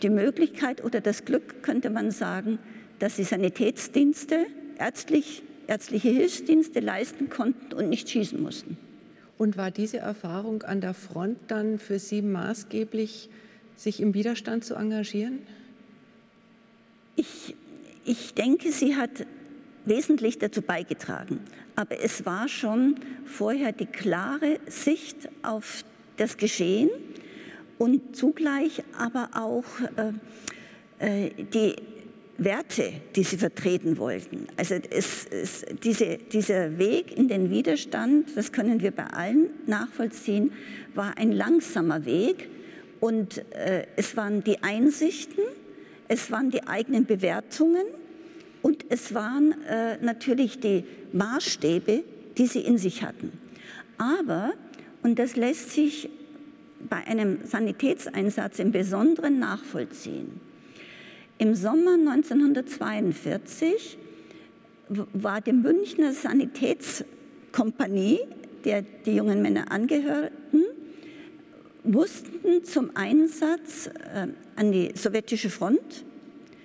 die 0.02 0.10
Möglichkeit 0.10 0.84
oder 0.84 1.02
das 1.02 1.26
Glück, 1.26 1.64
könnte 1.64 1.90
man 1.90 2.12
sagen, 2.12 2.60
dass 3.00 3.16
sie 3.16 3.24
Sanitätsdienste, 3.24 4.46
ärztlich, 4.78 5.44
ärztliche 5.68 6.10
Hilfsdienste 6.10 6.80
leisten 6.80 7.30
konnten 7.30 7.74
und 7.74 7.90
nicht 7.90 8.10
schießen 8.10 8.42
mussten. 8.42 8.78
Und 9.38 9.58
war 9.58 9.72
diese 9.72 9.98
Erfahrung 9.98 10.64
an 10.64 10.80
der 10.80 10.94
Front 10.94 11.38
dann 11.48 11.78
für 11.78 12.00
Sie 12.00 12.22
maßgeblich, 12.22 13.30
sich 13.76 14.00
im 14.00 14.14
Widerstand 14.14 14.64
zu 14.64 14.76
engagieren? 14.76 15.40
Ich, 17.18 17.56
ich 18.06 18.34
denke, 18.34 18.72
sie 18.72 18.96
hat 18.96 19.26
wesentlich 19.84 20.40
dazu 20.40 20.62
beigetragen. 20.62 21.42
Aber 21.76 22.00
es 22.02 22.26
war 22.26 22.48
schon 22.48 22.96
vorher 23.26 23.74
die 23.74 23.86
klare 23.86 24.60
Sicht 24.68 25.30
auf 25.44 25.84
das 26.16 26.38
Geschehen 26.38 26.90
und 27.78 28.16
zugleich 28.16 28.84
aber 28.98 29.30
auch 29.34 29.66
äh, 31.00 31.28
äh 31.28 31.32
die 31.54 31.76
Werte, 32.38 32.92
die 33.16 33.24
sie 33.24 33.38
vertreten 33.38 33.98
wollten. 33.98 34.48
Also 34.58 34.76
es, 34.90 35.26
es, 35.26 35.66
diese, 35.84 36.18
dieser 36.18 36.78
Weg 36.78 37.18
in 37.18 37.28
den 37.28 37.50
Widerstand, 37.50 38.36
das 38.36 38.52
können 38.52 38.82
wir 38.82 38.92
bei 38.92 39.06
allen 39.06 39.50
nachvollziehen, 39.68 40.52
war 40.96 41.18
ein 41.18 41.32
langsamer 41.32 42.06
Weg 42.06 42.50
und 43.00 43.38
äh, 43.54 43.88
es 43.96 44.18
waren 44.18 44.44
die 44.44 44.62
Einsichten, 44.64 45.44
es 46.08 46.30
waren 46.30 46.52
die 46.52 46.68
eigenen 46.68 47.06
Bewertungen 47.06 47.86
und 48.62 48.86
es 48.90 49.14
waren 49.14 49.56
äh, 49.64 49.98
natürlich 50.02 50.60
die 50.60 50.84
Maßstäbe, 51.14 52.04
die 52.38 52.48
sie 52.48 52.60
in 52.60 52.78
sich 52.78 53.04
hatten. 53.04 53.32
Aber, 53.98 54.54
und 55.04 55.20
das 55.20 55.38
lässt 55.38 55.72
sich 55.72 56.10
bei 56.90 57.08
einem 57.08 57.40
Sanitätseinsatz 57.46 58.60
im 58.60 58.72
Besonderen 58.72 59.40
nachvollziehen, 59.40 60.40
im 61.38 61.54
Sommer 61.54 61.96
1942 61.96 63.98
war 64.88 65.42
die 65.42 65.52
Münchner 65.52 66.14
Sanitätskompanie, 66.14 68.20
der 68.64 68.84
die 68.84 69.16
jungen 69.16 69.42
Männer 69.42 69.70
angehörten, 69.72 70.64
mussten 71.84 72.64
zum 72.64 72.96
Einsatz 72.96 73.88
äh, 73.88 74.28
an 74.56 74.72
die 74.72 74.94
sowjetische 74.96 75.50
Front 75.50 76.06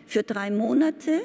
für 0.07 0.23
drei 0.23 0.53
Monate. 0.53 1.21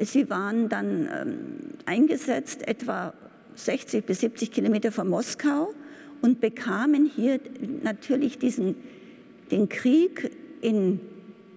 Sie 0.00 0.28
waren 0.28 0.68
dann 0.68 1.08
ähm, 1.12 1.38
eingesetzt 1.86 2.66
etwa 2.66 3.14
60 3.54 4.04
bis 4.04 4.18
70 4.20 4.50
Kilometer 4.50 4.92
von 4.92 5.08
Moskau 5.08 5.72
und 6.22 6.40
bekamen 6.40 7.10
hier 7.14 7.40
natürlich 7.82 8.38
diesen, 8.38 8.76
den 9.50 9.68
Krieg 9.68 10.30
in 10.60 11.00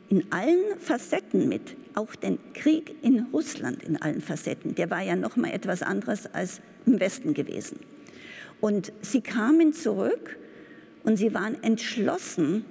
in 0.10 0.26
allen 0.32 0.80
Facetten 0.80 1.48
mit, 1.48 1.76
auch 1.94 2.16
den 2.16 2.40
Krieg 2.54 2.96
in 3.04 3.28
Russland 3.32 3.84
in 3.84 4.02
allen 4.02 4.22
Facetten. 4.22 4.76
Der 4.76 4.90
war 4.90 5.02
ja 5.02 5.16
noch 5.16 5.36
mal 5.36 5.52
etwas 5.52 5.84
anderes 5.84 6.26
als 6.34 6.62
im 6.86 7.00
Westen 7.00 7.34
gewesen. 7.34 7.80
Und 8.60 8.92
sie 9.02 9.22
kamen 9.22 9.72
zurück 9.72 10.38
und 11.04 11.18
sie 11.18 11.34
waren 11.34 11.64
entschlossen, 11.64 12.66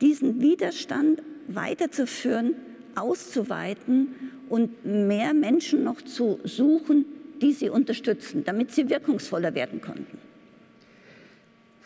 diesen 0.00 0.40
Widerstand 0.40 1.22
weiterzuführen, 1.46 2.54
auszuweiten 2.94 4.08
und 4.48 4.84
mehr 4.84 5.34
Menschen 5.34 5.84
noch 5.84 6.02
zu 6.02 6.40
suchen, 6.44 7.04
die 7.40 7.52
sie 7.52 7.70
unterstützen, 7.70 8.42
damit 8.44 8.72
sie 8.72 8.90
wirkungsvoller 8.90 9.54
werden 9.54 9.80
konnten. 9.80 10.18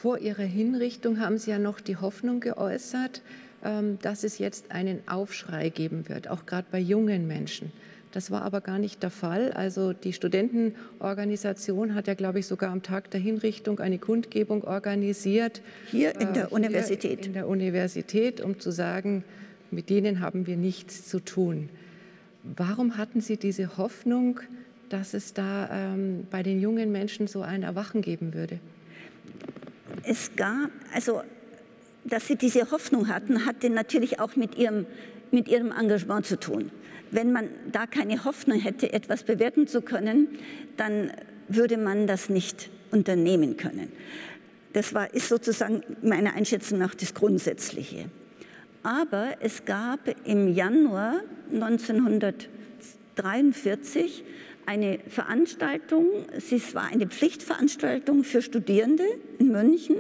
Vor 0.03 0.19
Ihrer 0.19 0.43
Hinrichtung 0.43 1.21
haben 1.21 1.39
Sie 1.39 1.53
ja 1.53 1.61
noch 1.61 1.79
die 1.79 1.95
Hoffnung 1.95 2.41
geäußert, 2.41 3.23
ähm, 3.65 4.01
dass 4.03 4.25
es 4.25 4.39
jetzt 4.39 4.73
einen 4.73 5.07
Aufschrei 5.07 5.69
geben 5.69 6.09
wird, 6.09 6.27
auch 6.27 6.45
gerade 6.45 6.67
bei 6.73 6.81
jungen 6.81 7.29
Menschen. 7.29 7.71
Das 8.11 8.33
war 8.33 8.43
aber 8.43 8.63
gar 8.63 8.81
nicht 8.81 9.05
der 9.05 9.11
Fall. 9.11 9.53
Also 9.53 9.93
die 9.93 10.13
Studentenorganisation 10.13 11.95
hat 11.95 12.09
ja, 12.09 12.15
glaube 12.15 12.41
ich, 12.41 12.49
sogar 12.49 12.73
am 12.73 12.83
Tag 12.83 13.13
der 13.13 13.21
Hinrichtung 13.21 13.79
eine 13.79 14.01
Kundgebung 14.01 14.65
organisiert. 14.65 15.63
Hier 15.87 16.21
in 16.21 16.35
der 16.35 16.47
äh, 16.47 16.53
Universität. 16.53 17.25
In 17.25 17.35
der 17.35 17.47
Universität, 17.47 18.41
um 18.41 18.59
zu 18.59 18.73
sagen, 18.73 19.23
mit 19.71 19.89
denen 19.89 20.19
haben 20.19 20.49
wir 20.49 20.57
nichts 20.57 21.07
zu 21.07 21.21
tun. 21.21 21.69
Warum 22.43 22.97
hatten 22.97 23.21
Sie 23.21 23.37
diese 23.37 23.79
Hoffnung, 23.79 24.41
dass 24.89 25.15
es 25.15 25.33
da 25.33 25.71
ähm, 25.71 26.27
bei 26.29 26.43
den 26.43 26.61
jungen 26.61 26.91
Menschen 26.91 27.29
so 27.29 27.43
ein 27.43 27.63
Erwachen 27.63 28.03
geben 28.03 28.35
würde? 28.35 28.59
Es 30.05 30.37
gab, 30.37 30.71
also 30.95 31.23
dass 32.05 32.27
sie 32.27 32.37
diese 32.37 32.71
Hoffnung 32.71 33.09
hatten, 33.09 33.47
hatte 33.47 33.71
natürlich 33.71 34.21
auch 34.21 34.37
mit 34.37 34.57
ihrem, 34.57 34.87
mit 35.31 35.49
ihrem 35.49 35.73
Engagement 35.73 36.27
zu 36.27 36.39
tun. 36.39 36.71
Wenn 37.11 37.33
man 37.33 37.49
da 37.71 37.87
keine 37.87 38.25
Hoffnung 38.25 38.59
hätte, 38.59 38.93
etwas 38.93 39.23
bewirken 39.23 39.67
zu 39.67 39.83
können, 39.83 40.29
dann 40.77 41.13
würde 41.49 41.77
man 41.77 42.07
das 42.07 42.29
nicht 42.29 42.71
unternehmen 42.91 43.57
können. 43.57 43.93
Das 44.73 44.95
war, 44.95 45.13
ist 45.13 45.29
sozusagen 45.29 45.83
meiner 46.03 46.35
Einschätzung 46.35 46.79
nach 46.79 46.95
das 46.95 47.15
Grundsätzliche. 47.15 48.07
Aber 48.83 49.37
es 49.41 49.65
gab 49.65 50.01
im 50.27 50.53
Januar 50.53 51.21
1943 51.53 54.25
eine 54.67 54.99
Veranstaltung, 55.09 56.07
es 56.33 56.75
war 56.75 56.85
eine 56.85 57.07
Pflichtveranstaltung 57.07 58.25
für 58.25 58.43
Studierende 58.43 59.05
in 59.39 59.53
München 59.53 59.97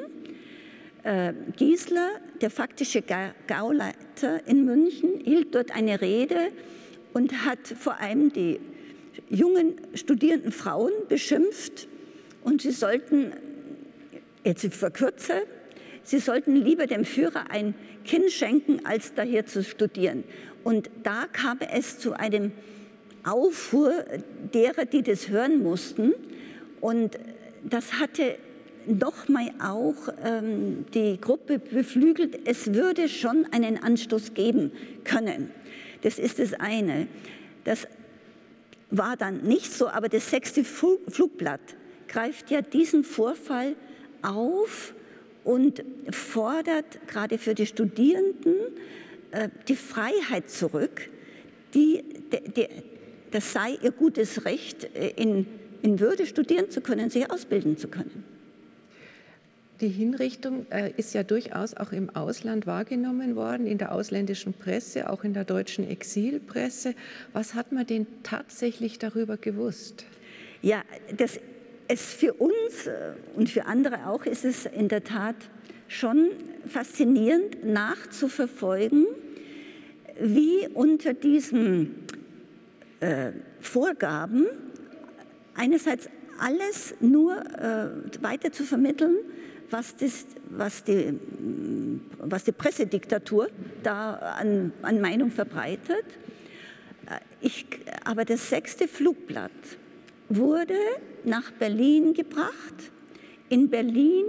äh, 1.04 1.32
Giesler, 1.56 2.10
der 2.40 2.50
faktische 2.50 3.02
Gauleiter 3.46 4.46
in 4.46 4.64
München, 4.64 5.20
hielt 5.24 5.54
dort 5.54 5.74
eine 5.74 6.00
Rede 6.00 6.48
und 7.12 7.44
hat 7.44 7.58
vor 7.66 8.00
allem 8.00 8.32
die 8.32 8.60
jungen 9.28 9.74
studierenden 9.94 10.52
Frauen 10.52 10.92
beschimpft 11.08 11.88
und 12.42 12.62
sie 12.62 12.70
sollten, 12.70 13.32
jetzt 14.44 14.64
ich 14.64 14.74
verkürze, 14.74 15.42
sie 16.02 16.18
sollten 16.18 16.56
lieber 16.56 16.86
dem 16.86 17.04
Führer 17.04 17.50
ein 17.50 17.74
Kind 18.04 18.30
schenken, 18.30 18.84
als 18.84 19.14
daher 19.14 19.46
zu 19.46 19.62
studieren. 19.62 20.24
Und 20.64 20.90
da 21.02 21.26
kam 21.32 21.58
es 21.72 21.98
zu 21.98 22.14
einem 22.14 22.52
Aufruhr 23.24 24.04
derer, 24.52 24.84
die 24.84 25.02
das 25.02 25.28
hören 25.28 25.62
mussten. 25.62 26.12
Und 26.80 27.18
das 27.62 27.94
hatte 27.94 28.36
nochmal 28.86 29.50
auch 29.62 30.12
ähm, 30.24 30.86
die 30.92 31.20
Gruppe 31.20 31.58
beflügelt, 31.58 32.40
es 32.46 32.74
würde 32.74 33.08
schon 33.08 33.46
einen 33.52 33.82
Anstoß 33.82 34.34
geben 34.34 34.72
können. 35.04 35.50
Das 36.02 36.18
ist 36.18 36.38
das 36.38 36.54
eine. 36.54 37.06
Das 37.64 37.86
war 38.90 39.16
dann 39.16 39.42
nicht 39.42 39.72
so, 39.72 39.88
aber 39.88 40.08
das 40.08 40.30
sechste 40.30 40.64
Flugblatt 40.64 41.60
greift 42.08 42.50
ja 42.50 42.60
diesen 42.60 43.04
Vorfall 43.04 43.76
auf 44.20 44.94
und 45.44 45.82
fordert 46.10 47.06
gerade 47.06 47.38
für 47.38 47.54
die 47.54 47.66
Studierenden 47.66 48.54
äh, 49.30 49.48
die 49.68 49.76
Freiheit 49.76 50.50
zurück, 50.50 51.08
die, 51.74 52.04
die, 52.56 52.68
das 53.32 53.52
sei 53.52 53.78
ihr 53.82 53.90
gutes 53.90 54.44
Recht, 54.44 54.84
äh, 54.94 55.10
in, 55.16 55.46
in 55.82 56.00
Würde 56.00 56.26
studieren 56.26 56.70
zu 56.70 56.80
können, 56.80 57.10
sich 57.10 57.30
ausbilden 57.30 57.76
zu 57.76 57.88
können. 57.88 58.24
Die 59.80 59.88
Hinrichtung 59.88 60.66
äh, 60.70 60.92
ist 60.96 61.12
ja 61.12 61.24
durchaus 61.24 61.74
auch 61.74 61.90
im 61.90 62.08
Ausland 62.10 62.68
wahrgenommen 62.68 63.34
worden, 63.34 63.66
in 63.66 63.78
der 63.78 63.92
ausländischen 63.92 64.54
Presse, 64.54 65.10
auch 65.10 65.24
in 65.24 65.34
der 65.34 65.44
deutschen 65.44 65.88
Exilpresse. 65.88 66.94
Was 67.32 67.54
hat 67.54 67.72
man 67.72 67.84
denn 67.84 68.06
tatsächlich 68.22 69.00
darüber 69.00 69.36
gewusst? 69.36 70.04
Ja, 70.62 70.82
das 71.16 71.40
es 71.88 72.14
für 72.14 72.32
uns 72.34 72.86
äh, 72.86 73.12
und 73.34 73.50
für 73.50 73.66
andere 73.66 74.06
auch 74.06 74.24
ist 74.24 74.44
es 74.44 74.66
in 74.66 74.88
der 74.88 75.04
Tat 75.04 75.36
schon 75.88 76.30
faszinierend 76.66 77.64
nachzuverfolgen, 77.64 79.06
wie 80.20 80.68
unter 80.72 81.12
diesen 81.12 82.01
äh, 83.02 83.32
Vorgaben 83.60 84.46
einerseits 85.54 86.08
alles 86.38 86.94
nur 87.00 87.36
äh, 87.36 87.88
weiter 88.22 88.52
zu 88.52 88.64
vermitteln, 88.64 89.16
was, 89.70 89.96
das, 89.96 90.26
was, 90.50 90.84
die, 90.84 91.18
was 92.18 92.44
die 92.44 92.52
Pressediktatur 92.52 93.48
da 93.82 94.14
an, 94.14 94.72
an 94.82 95.00
Meinung 95.00 95.30
verbreitet. 95.30 96.04
Äh, 97.06 97.18
ich, 97.40 97.66
aber 98.04 98.24
das 98.24 98.48
sechste 98.48 98.88
Flugblatt 98.88 99.50
wurde 100.28 100.78
nach 101.24 101.50
Berlin 101.52 102.14
gebracht. 102.14 102.90
In 103.48 103.68
Berlin 103.68 104.24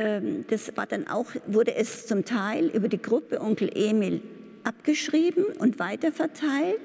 ähm, 0.00 0.44
das 0.48 0.74
war 0.76 0.86
dann 0.86 1.06
auch, 1.08 1.26
wurde 1.46 1.74
es 1.74 2.06
zum 2.06 2.24
Teil 2.24 2.68
über 2.68 2.88
die 2.88 3.00
Gruppe 3.00 3.40
Onkel 3.40 3.70
Emil 3.74 4.22
abgeschrieben 4.64 5.44
und 5.58 5.78
weiterverteilt, 5.78 6.80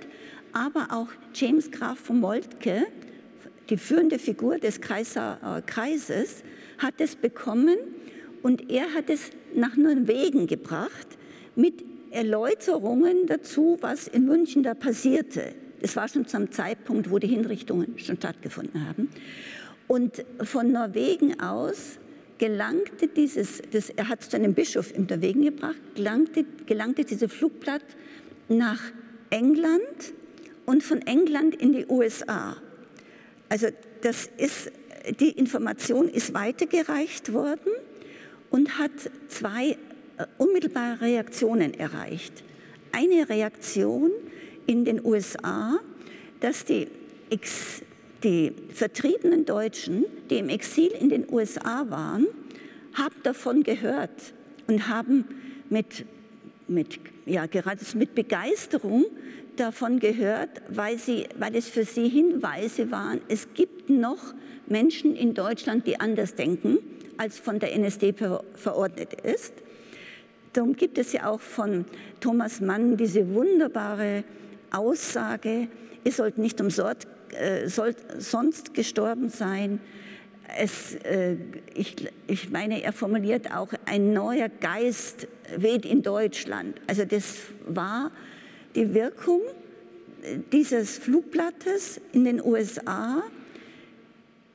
aber 0.56 0.88
auch 0.92 1.10
James 1.34 1.70
Graf 1.70 2.00
von 2.00 2.22
Moltke, 2.22 2.88
die 3.70 3.78
führende 3.78 4.18
Figur 4.18 4.58
des 4.58 4.80
Kreiser, 4.80 5.38
äh, 5.44 5.62
Kreises, 5.62 6.44
hat 6.78 6.96
es 7.00 7.16
bekommen 7.16 7.78
und 8.42 8.72
er 8.72 8.94
hat 8.94 9.10
es 9.10 9.32
nach 9.54 9.76
Norwegen 9.76 10.48
gebracht 10.48 11.08
mit 11.56 11.84
Erläuterungen 12.10 13.28
dazu, 13.28 13.78
was 13.82 14.08
in 14.08 14.26
München 14.26 14.64
da 14.64 14.74
passierte. 14.74 15.54
Es 15.82 15.98
war 15.98 16.08
schon 16.08 16.26
zum 16.26 16.52
Zeitpunkt, 16.52 17.12
wo 17.12 17.20
die 17.20 17.28
Hinrichtungen 17.28 18.00
schon 18.00 18.16
stattgefunden 18.16 18.88
haben. 18.88 19.10
Und 19.88 20.24
von 20.42 20.72
Norwegen 20.72 21.40
aus 21.42 22.00
gelangte 22.38 23.08
dieses, 23.08 23.62
das, 23.72 23.90
er 23.90 24.08
hat 24.08 24.22
es 24.22 24.30
zu 24.30 24.38
einem 24.38 24.54
Bischof 24.54 24.96
in 24.96 25.06
Norwegen 25.06 25.42
gebracht, 25.42 25.82
gelangte, 25.96 26.46
gelangte 26.66 27.04
dieses 27.04 27.32
Flugblatt 27.32 27.84
nach 28.48 28.82
England 29.30 30.14
und 30.66 30.84
von 30.84 31.02
England 31.02 31.56
in 31.56 31.74
die 31.74 31.86
USA. 31.88 32.58
Also 33.50 33.68
das 34.02 34.30
ist, 34.38 34.72
die 35.20 35.32
Information 35.32 36.10
ist 36.10 36.34
weitergereicht 36.34 37.34
worden 37.34 37.72
und 38.50 38.78
hat 38.78 38.92
zwei 39.28 39.72
äh, 40.18 40.26
unmittelbare 40.38 41.02
Reaktionen 41.02 41.74
erreicht. 41.74 42.44
Eine 42.92 43.28
Reaktion 43.28 44.12
in 44.66 44.86
den 44.86 45.04
USA, 45.06 45.80
dass 46.40 46.66
die, 46.66 46.88
Ex, 47.30 47.82
die 48.24 48.54
vertriebenen 48.74 49.46
Deutschen, 49.46 50.06
die 50.30 50.38
im 50.38 50.50
Exil 50.50 50.92
in 51.00 51.10
den 51.10 51.32
USA 51.32 51.90
waren, 51.90 52.28
haben 52.94 53.16
davon 53.24 53.64
gehört 53.64 54.34
und 54.68 54.88
haben 54.88 55.26
mit, 55.70 56.06
mit, 56.68 57.00
ja, 57.26 57.46
gerade 57.46 57.80
mit 57.96 58.16
Begeisterung 58.16 59.06
davon 59.56 60.00
gehört, 60.00 60.62
weil, 60.70 60.98
sie, 60.98 61.28
weil 61.38 61.56
es 61.56 61.68
für 61.68 61.86
sie 61.86 62.10
Hinweise 62.10 62.92
waren, 62.92 63.22
es 63.28 63.54
gibt 63.54 63.90
noch 63.90 64.34
Menschen 64.68 65.16
in 65.16 65.34
Deutschland, 65.34 65.88
die 65.88 66.00
anders 66.00 66.36
denken, 66.36 66.78
als 67.18 67.40
von 67.40 67.60
der 67.60 67.74
NSD 67.74 68.14
verordnet 68.56 69.14
ist. 69.22 69.54
Darum 70.54 70.76
gibt 70.76 70.98
es 70.98 71.14
ja 71.14 71.30
auch 71.30 71.40
von 71.40 71.86
Thomas 72.20 72.62
Mann 72.62 72.98
diese 72.98 73.34
wunderbare 73.34 74.24
Aussage, 74.72 75.68
ihr 76.04 76.12
sollt 76.12 76.38
nicht 76.38 76.60
umsonst 76.62 77.08
äh, 77.32 77.68
sonst 77.68 78.74
gestorben 78.74 79.30
sein. 79.30 79.80
Es, 80.58 80.96
äh, 80.96 81.36
ich, 81.74 81.96
ich 82.28 82.50
meine, 82.50 82.84
er 82.84 82.94
formuliert 82.94 83.52
auch, 83.54 83.70
ein 83.86 84.14
neuer 84.14 84.50
Geist 84.50 85.28
weht 85.58 85.86
in 85.86 86.02
Deutschland. 86.02 86.80
Also 86.88 87.06
das 87.06 87.36
war 87.66 88.12
die 88.76 88.94
Wirkung 88.94 89.42
dieses 90.52 90.98
Flugblattes 90.98 92.02
in 92.12 92.26
den 92.26 92.44
USA 92.44 93.24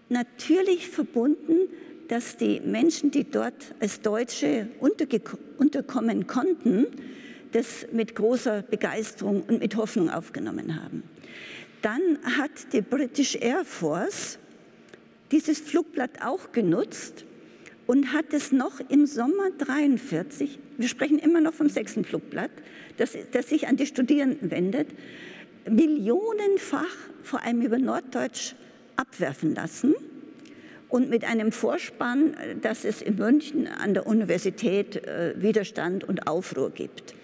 natürlich 0.08 0.88
verbunden, 0.88 1.68
dass 2.08 2.36
die 2.36 2.60
Menschen, 2.60 3.10
die 3.10 3.24
dort 3.24 3.74
als 3.78 4.00
Deutsche 4.00 4.68
unterkommen 5.58 6.26
konnten, 6.26 6.86
das 7.52 7.86
mit 7.92 8.14
großer 8.14 8.62
Begeisterung 8.62 9.42
und 9.42 9.60
mit 9.60 9.76
Hoffnung 9.76 10.10
aufgenommen 10.10 10.82
haben. 10.82 11.04
Dann 11.82 12.18
hat 12.38 12.72
die 12.72 12.82
British 12.82 13.36
Air 13.36 13.64
Force 13.64 14.38
dieses 15.30 15.58
Flugblatt 15.58 16.22
auch 16.22 16.52
genutzt 16.52 17.24
und 17.86 18.12
hat 18.12 18.32
es 18.32 18.52
noch 18.52 18.80
im 18.88 19.06
Sommer 19.06 19.50
43, 19.58 20.58
wir 20.78 20.88
sprechen 20.88 21.18
immer 21.18 21.40
noch 21.40 21.54
vom 21.54 21.68
sechsten 21.68 22.04
Flugblatt, 22.04 22.50
das, 22.96 23.16
das 23.32 23.48
sich 23.48 23.66
an 23.66 23.76
die 23.76 23.86
Studierenden 23.86 24.50
wendet, 24.50 24.88
millionenfach, 25.68 26.96
vor 27.22 27.42
allem 27.42 27.62
über 27.62 27.78
Norddeutsch, 27.78 28.54
abwerfen 28.96 29.54
lassen 29.54 29.94
und 30.88 31.08
mit 31.08 31.24
einem 31.24 31.52
Vorspann, 31.52 32.34
dass 32.60 32.84
es 32.84 33.02
in 33.02 33.16
München 33.16 33.66
an 33.66 33.94
der 33.94 34.06
Universität 34.06 34.96
äh, 34.96 35.34
Widerstand 35.36 36.04
und 36.04 36.26
Aufruhr 36.26 36.70
gibt. 36.70 37.14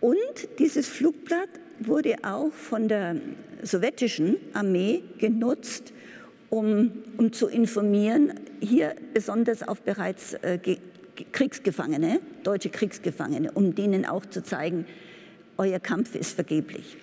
Und 0.00 0.48
dieses 0.58 0.86
Flugblatt 0.88 1.48
wurde 1.80 2.16
auch 2.22 2.52
von 2.52 2.88
der 2.88 3.16
sowjetischen 3.62 4.36
Armee 4.52 5.02
genutzt, 5.18 5.92
um, 6.50 6.92
um 7.16 7.32
zu 7.32 7.48
informieren, 7.48 8.34
hier 8.60 8.94
besonders 9.12 9.66
auf 9.66 9.82
bereits 9.82 10.34
äh, 10.34 10.58
Kriegsgefangene, 11.32 12.20
deutsche 12.42 12.70
Kriegsgefangene, 12.70 13.52
um 13.52 13.74
denen 13.74 14.06
auch 14.06 14.26
zu 14.26 14.42
zeigen, 14.42 14.86
euer 15.56 15.80
Kampf 15.80 16.14
ist 16.14 16.34
vergeblich. 16.34 16.96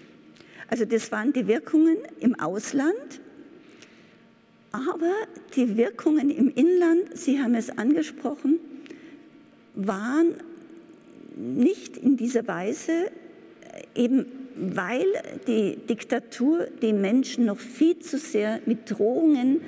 Also 0.67 0.85
das 0.85 1.11
waren 1.11 1.33
die 1.33 1.47
Wirkungen 1.47 1.97
im 2.19 2.39
Ausland, 2.39 3.21
aber 4.71 5.11
die 5.55 5.77
Wirkungen 5.77 6.29
im 6.29 6.53
Inland, 6.53 7.15
Sie 7.15 7.39
haben 7.39 7.55
es 7.55 7.69
angesprochen, 7.77 8.59
waren 9.75 10.35
nicht 11.35 11.97
in 11.97 12.17
dieser 12.17 12.47
Weise, 12.47 13.11
eben 13.95 14.25
weil 14.55 15.05
die 15.47 15.77
Diktatur 15.77 16.67
die 16.81 16.93
Menschen 16.93 17.45
noch 17.45 17.59
viel 17.59 17.99
zu 17.99 18.17
sehr 18.17 18.59
mit 18.65 18.89
Drohungen 18.89 19.61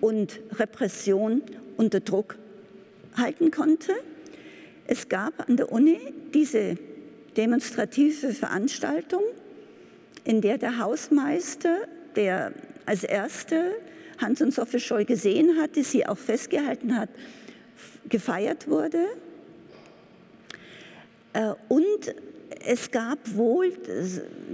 und 0.00 0.40
Repression 0.58 1.42
unter 1.76 2.00
Druck 2.00 2.38
halten 3.16 3.50
konnte. 3.50 3.92
Es 4.86 5.08
gab 5.08 5.48
an 5.48 5.56
der 5.56 5.72
Uni 5.72 5.98
diese 6.32 6.76
demonstrative 7.36 8.32
Veranstaltung, 8.32 9.22
in 10.24 10.40
der 10.40 10.58
der 10.58 10.78
Hausmeister, 10.78 11.78
der 12.16 12.52
als 12.86 13.04
Erster 13.04 13.64
Hans 14.18 14.42
und 14.42 14.52
Sophie 14.52 14.80
Scholl 14.80 15.04
gesehen 15.04 15.60
hatte, 15.60 15.84
sie 15.84 16.06
auch 16.06 16.18
festgehalten 16.18 16.96
hat, 16.96 17.08
gefeiert 18.08 18.68
wurde. 18.68 19.04
Äh, 21.32 21.52
und 21.68 22.14
es 22.64 22.90
gab 22.90 23.18
wohl, 23.34 23.72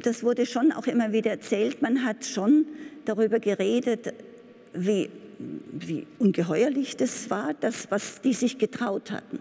das 0.02 0.22
wurde 0.22 0.46
schon 0.46 0.72
auch 0.72 0.86
immer 0.86 1.12
wieder 1.12 1.30
erzählt, 1.30 1.82
man 1.82 2.04
hat 2.04 2.24
schon 2.24 2.66
darüber 3.04 3.38
geredet, 3.40 4.12
wie, 4.72 5.10
wie 5.72 6.06
ungeheuerlich 6.18 6.96
das 6.96 7.30
war, 7.30 7.54
das, 7.54 7.90
was 7.90 8.20
die 8.20 8.32
sich 8.32 8.58
getraut 8.58 9.10
hatten. 9.10 9.38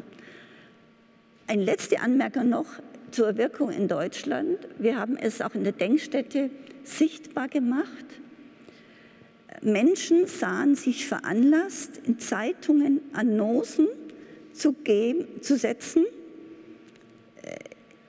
Eine 1.48 1.64
letzte 1.64 2.00
Anmerkung 2.00 2.50
noch, 2.50 2.68
zur 3.12 3.38
Wirkung 3.38 3.70
in 3.70 3.88
Deutschland. 3.88 4.58
Wir 4.80 4.98
haben 4.98 5.18
es 5.18 5.42
auch 5.42 5.54
in 5.54 5.64
der 5.64 5.74
Denkstätte 5.74 6.50
sichtbar 6.84 7.48
gemacht. 7.48 8.06
Menschen 9.62 10.26
sahen 10.26 10.76
sich 10.76 11.08
veranlasst, 11.08 12.02
in 12.06 12.18
Zeitungen 12.18 13.02
Annoncen 13.14 13.88
zu, 14.52 14.74
geben, 14.74 15.42
zu 15.42 15.58
setzen, 15.58 16.06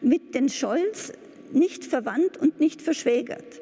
mit 0.04 0.34
den 0.34 0.48
Scholz 0.48 1.12
nicht 1.52 1.84
verwandt 1.84 2.36
und 2.36 2.60
nicht 2.60 2.82
verschwägert. 2.82 3.60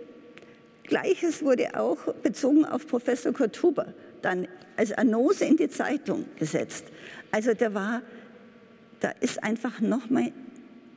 Gleiches 0.85 1.43
wurde 1.43 1.79
auch 1.79 2.13
bezogen 2.23 2.65
auf 2.65 2.87
Professor 2.87 3.33
Kurt 3.33 3.63
Huber 3.63 3.95
dann 4.23 4.49
als 4.77 4.93
Annonce 4.93 5.43
in 5.43 5.57
die 5.57 5.69
Zeitung 5.69 6.25
gesetzt. 6.39 6.87
Also 7.31 7.55
da 7.55 7.75
war, 7.75 8.03
da 9.01 9.11
ist 9.21 9.43
einfach 9.43 9.81
nochmal 9.81 10.33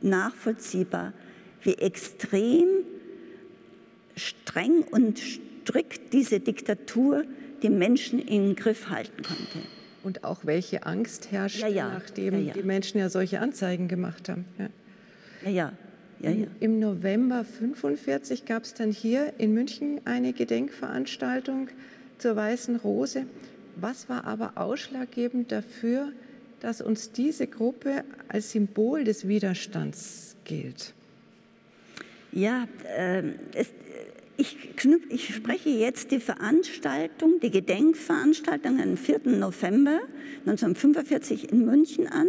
nachvollziehbar, 0.02 1.14
wie 1.62 1.74
extrem 1.74 2.68
streng 4.16 4.84
und 4.84 5.20
strikt 5.20 6.14
diese 6.14 6.40
Diktatur 6.40 7.24
die 7.64 7.70
Menschen 7.70 8.20
in 8.20 8.50
den 8.50 8.56
Griff 8.56 8.90
halten 8.90 9.24
konnte. 9.24 9.68
Und 10.04 10.24
auch 10.24 10.46
welche 10.46 10.86
Angst 10.86 11.32
herrscht, 11.32 11.62
ja, 11.62 11.68
ja. 11.68 11.90
nachdem 11.90 12.46
ja, 12.46 12.54
die 12.54 12.62
Menschen 12.62 13.00
ja 13.00 13.10
solche 13.10 13.40
Anzeigen 13.40 13.88
gemacht 13.88 14.30
haben. 14.30 14.46
Ja, 15.46 15.52
ja. 15.52 15.74
ja, 16.20 16.32
ja. 16.32 16.48
Im 16.60 16.80
November 16.80 17.40
1945 17.40 18.46
gab 18.46 18.64
es 18.64 18.74
dann 18.74 18.92
hier 18.92 19.34
in 19.38 19.54
München 19.54 20.02
eine 20.06 20.34
Gedenkveranstaltung 20.34 21.70
zur 22.18 22.36
Weißen 22.36 22.78
Rose. 22.78 23.26
Was 23.76 24.10
war 24.10 24.26
aber 24.26 24.54
ausschlaggebend 24.56 25.52
dafür, 25.52 26.12
dass 26.62 26.82
uns 26.82 27.12
diese 27.12 27.46
Gruppe 27.46 28.04
als 28.28 28.52
Symbol 28.52 29.04
des 29.04 29.28
Widerstands 29.28 30.36
gilt? 30.46 30.94
Ja, 32.32 32.68
äh, 32.98 33.22
es, 33.54 33.70
ich, 34.38 34.58
ich, 35.10 35.36
spreche 35.36 35.70
jetzt 35.70 36.12
die 36.12 36.20
Veranstaltung, 36.20 37.40
die 37.42 37.52
Gedenkveranstaltung 37.52 38.82
am 38.82 38.98
4. 38.98 39.22
November 39.26 40.00
1945 40.46 41.52
in 41.52 41.66
München 41.66 42.08
an. 42.08 42.28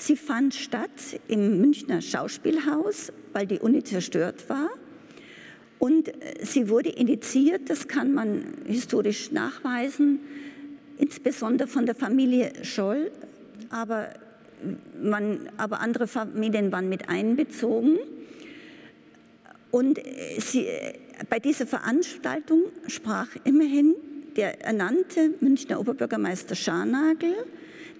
Sie 0.00 0.16
fand 0.16 0.54
statt 0.54 1.20
im 1.28 1.60
Münchner 1.60 2.00
Schauspielhaus, 2.00 3.12
weil 3.34 3.46
die 3.46 3.58
Uni 3.58 3.84
zerstört 3.84 4.48
war. 4.48 4.70
Und 5.78 6.08
äh, 6.08 6.42
sie 6.42 6.70
wurde 6.70 6.88
initiiert, 6.88 7.68
das 7.68 7.86
kann 7.86 8.14
man 8.14 8.44
historisch 8.64 9.30
nachweisen, 9.30 10.20
insbesondere 10.96 11.68
von 11.68 11.84
der 11.84 11.94
Familie 11.94 12.50
Scholl, 12.62 13.10
aber, 13.68 14.08
man, 15.02 15.50
aber 15.58 15.80
andere 15.80 16.06
Familien 16.06 16.72
waren 16.72 16.88
mit 16.88 17.10
einbezogen. 17.10 17.98
Und 19.70 20.00
sie, 20.38 20.66
bei 21.28 21.38
dieser 21.38 21.66
Veranstaltung 21.66 22.62
sprach 22.86 23.28
immerhin 23.44 23.94
der 24.36 24.62
ernannte 24.64 25.34
Münchner 25.40 25.78
Oberbürgermeister 25.78 26.54
Scharnagel, 26.54 27.34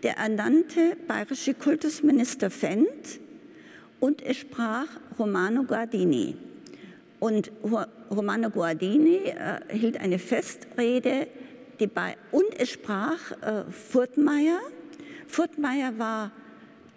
der 0.02 0.16
ernannte 0.16 0.96
bayerische 1.06 1.54
Kultusminister 1.54 2.50
Fendt 2.50 3.20
und 4.00 4.22
es 4.22 4.38
sprach 4.38 4.86
Romano 5.18 5.64
Guardini. 5.64 6.36
Und 7.18 7.52
Romano 8.10 8.48
Guardini 8.48 9.16
äh, 9.26 9.60
hielt 9.76 10.00
eine 10.00 10.18
Festrede 10.18 11.28
und 12.30 12.58
es 12.58 12.70
sprach 12.70 13.32
äh, 13.40 13.70
Furtmeier. 13.70 14.58
Furtmeier 15.26 15.98
war 15.98 16.30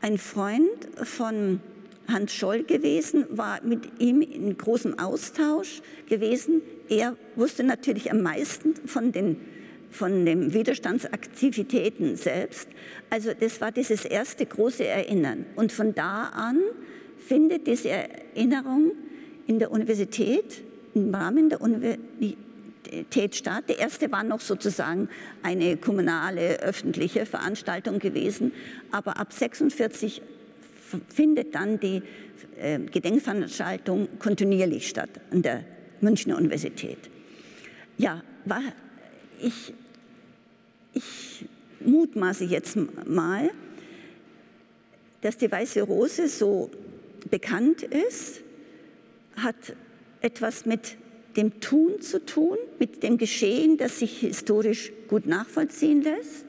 ein 0.01 0.17
Freund 0.17 0.89
von 1.03 1.61
Hans 2.09 2.33
Scholl 2.33 2.63
gewesen, 2.63 3.25
war 3.29 3.61
mit 3.63 4.01
ihm 4.01 4.21
in 4.21 4.57
großem 4.57 4.99
Austausch 4.99 5.81
gewesen. 6.09 6.61
Er 6.89 7.15
wusste 7.35 7.63
natürlich 7.63 8.11
am 8.11 8.21
meisten 8.21 8.75
von 8.85 9.13
den 9.13 9.37
von 9.93 10.25
den 10.25 10.53
Widerstandsaktivitäten 10.53 12.15
selbst. 12.15 12.67
Also 13.09 13.31
das 13.39 13.61
war 13.61 13.71
dieses 13.71 14.05
erste 14.05 14.45
große 14.45 14.85
Erinnern. 14.85 15.45
Und 15.55 15.71
von 15.71 15.93
da 15.93 16.25
an 16.33 16.59
findet 17.19 17.67
diese 17.67 17.89
Erinnerung 17.89 18.91
in 19.47 19.59
der 19.59 19.71
Universität, 19.71 20.63
im 20.93 21.13
Rahmen 21.13 21.49
der 21.49 21.61
Universität 21.61 23.35
statt. 23.35 23.65
Der 23.67 23.79
erste 23.79 24.11
war 24.11 24.23
noch 24.23 24.41
sozusagen 24.41 25.09
eine 25.41 25.77
kommunale, 25.77 26.59
öffentliche 26.59 27.25
Veranstaltung 27.25 27.99
gewesen, 27.99 28.51
aber 28.91 29.17
ab 29.19 29.33
46 29.33 30.21
findet 31.09 31.55
dann 31.55 31.79
die 31.79 32.01
äh, 32.59 32.79
Gedenkveranstaltung 32.79 34.07
kontinuierlich 34.19 34.87
statt 34.87 35.09
an 35.31 35.41
der 35.41 35.63
Münchner 36.01 36.37
Universität. 36.37 37.09
Ja, 37.97 38.21
war, 38.45 38.61
ich, 39.41 39.73
ich 40.93 41.45
mutmaße 41.79 42.45
jetzt 42.45 42.77
mal, 43.05 43.49
dass 45.21 45.37
die 45.37 45.51
Weiße 45.51 45.81
Rose 45.81 46.27
so 46.27 46.69
bekannt 47.29 47.83
ist, 47.83 48.41
hat 49.37 49.75
etwas 50.21 50.65
mit 50.65 50.97
dem 51.37 51.59
Tun 51.59 52.01
zu 52.01 52.23
tun, 52.25 52.57
mit 52.79 53.03
dem 53.03 53.17
Geschehen, 53.17 53.77
das 53.77 53.99
sich 53.99 54.19
historisch 54.19 54.91
gut 55.07 55.25
nachvollziehen 55.25 56.01
lässt. 56.01 56.45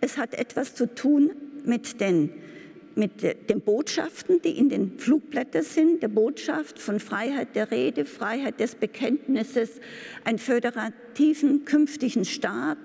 Es 0.00 0.16
hat 0.16 0.34
etwas 0.34 0.74
zu 0.74 0.92
tun 0.94 1.30
mit 1.64 2.00
den 2.00 2.30
mit 2.96 3.22
den 3.22 3.60
Botschaften, 3.60 4.42
die 4.42 4.58
in 4.58 4.68
den 4.68 4.98
Flugblättern 4.98 5.62
sind, 5.62 6.02
der 6.02 6.08
Botschaft 6.08 6.78
von 6.78 6.98
Freiheit 6.98 7.54
der 7.54 7.70
Rede, 7.70 8.04
Freiheit 8.04 8.58
des 8.60 8.74
Bekenntnisses, 8.74 9.80
einen 10.24 10.38
föderativen 10.38 11.64
künftigen 11.64 12.24
Staat, 12.24 12.78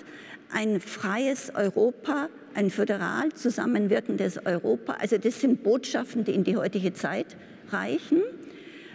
ein 0.55 0.79
freies 0.79 1.51
Europa, 1.53 2.29
ein 2.53 2.69
föderal 2.69 3.33
zusammenwirkendes 3.33 4.45
Europa. 4.45 4.93
Also 4.93 5.17
das 5.17 5.41
sind 5.41 5.63
Botschaften, 5.63 6.23
die 6.23 6.33
in 6.33 6.45
die 6.45 6.55
heutige 6.55 6.93
Zeit 6.93 7.35
reichen. 7.71 8.21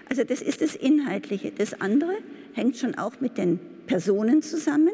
Also 0.08 0.24
das 0.24 0.40
ist 0.40 0.62
das 0.62 0.74
Inhaltliche. 0.74 1.52
Das 1.52 1.78
andere 1.78 2.12
hängt 2.54 2.78
schon 2.78 2.94
auch 2.94 3.20
mit 3.20 3.36
den 3.36 3.60
Personen 3.86 4.40
zusammen, 4.40 4.92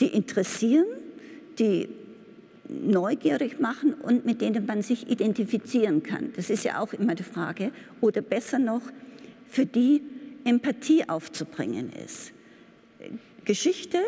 die 0.00 0.08
interessieren, 0.08 0.84
die 1.58 1.88
neugierig 2.68 3.58
machen 3.58 3.94
und 3.94 4.26
mit 4.26 4.42
denen 4.42 4.66
man 4.66 4.82
sich 4.82 5.10
identifizieren 5.10 6.02
kann. 6.02 6.32
Das 6.36 6.50
ist 6.50 6.64
ja 6.64 6.78
auch 6.80 6.92
immer 6.92 7.14
die 7.14 7.22
Frage. 7.22 7.72
Oder 8.02 8.20
besser 8.20 8.58
noch, 8.58 8.82
für 9.48 9.64
die 9.64 10.02
Empathie 10.44 11.08
aufzubringen 11.08 11.90
ist. 12.04 12.32
Geschichte 13.46 13.98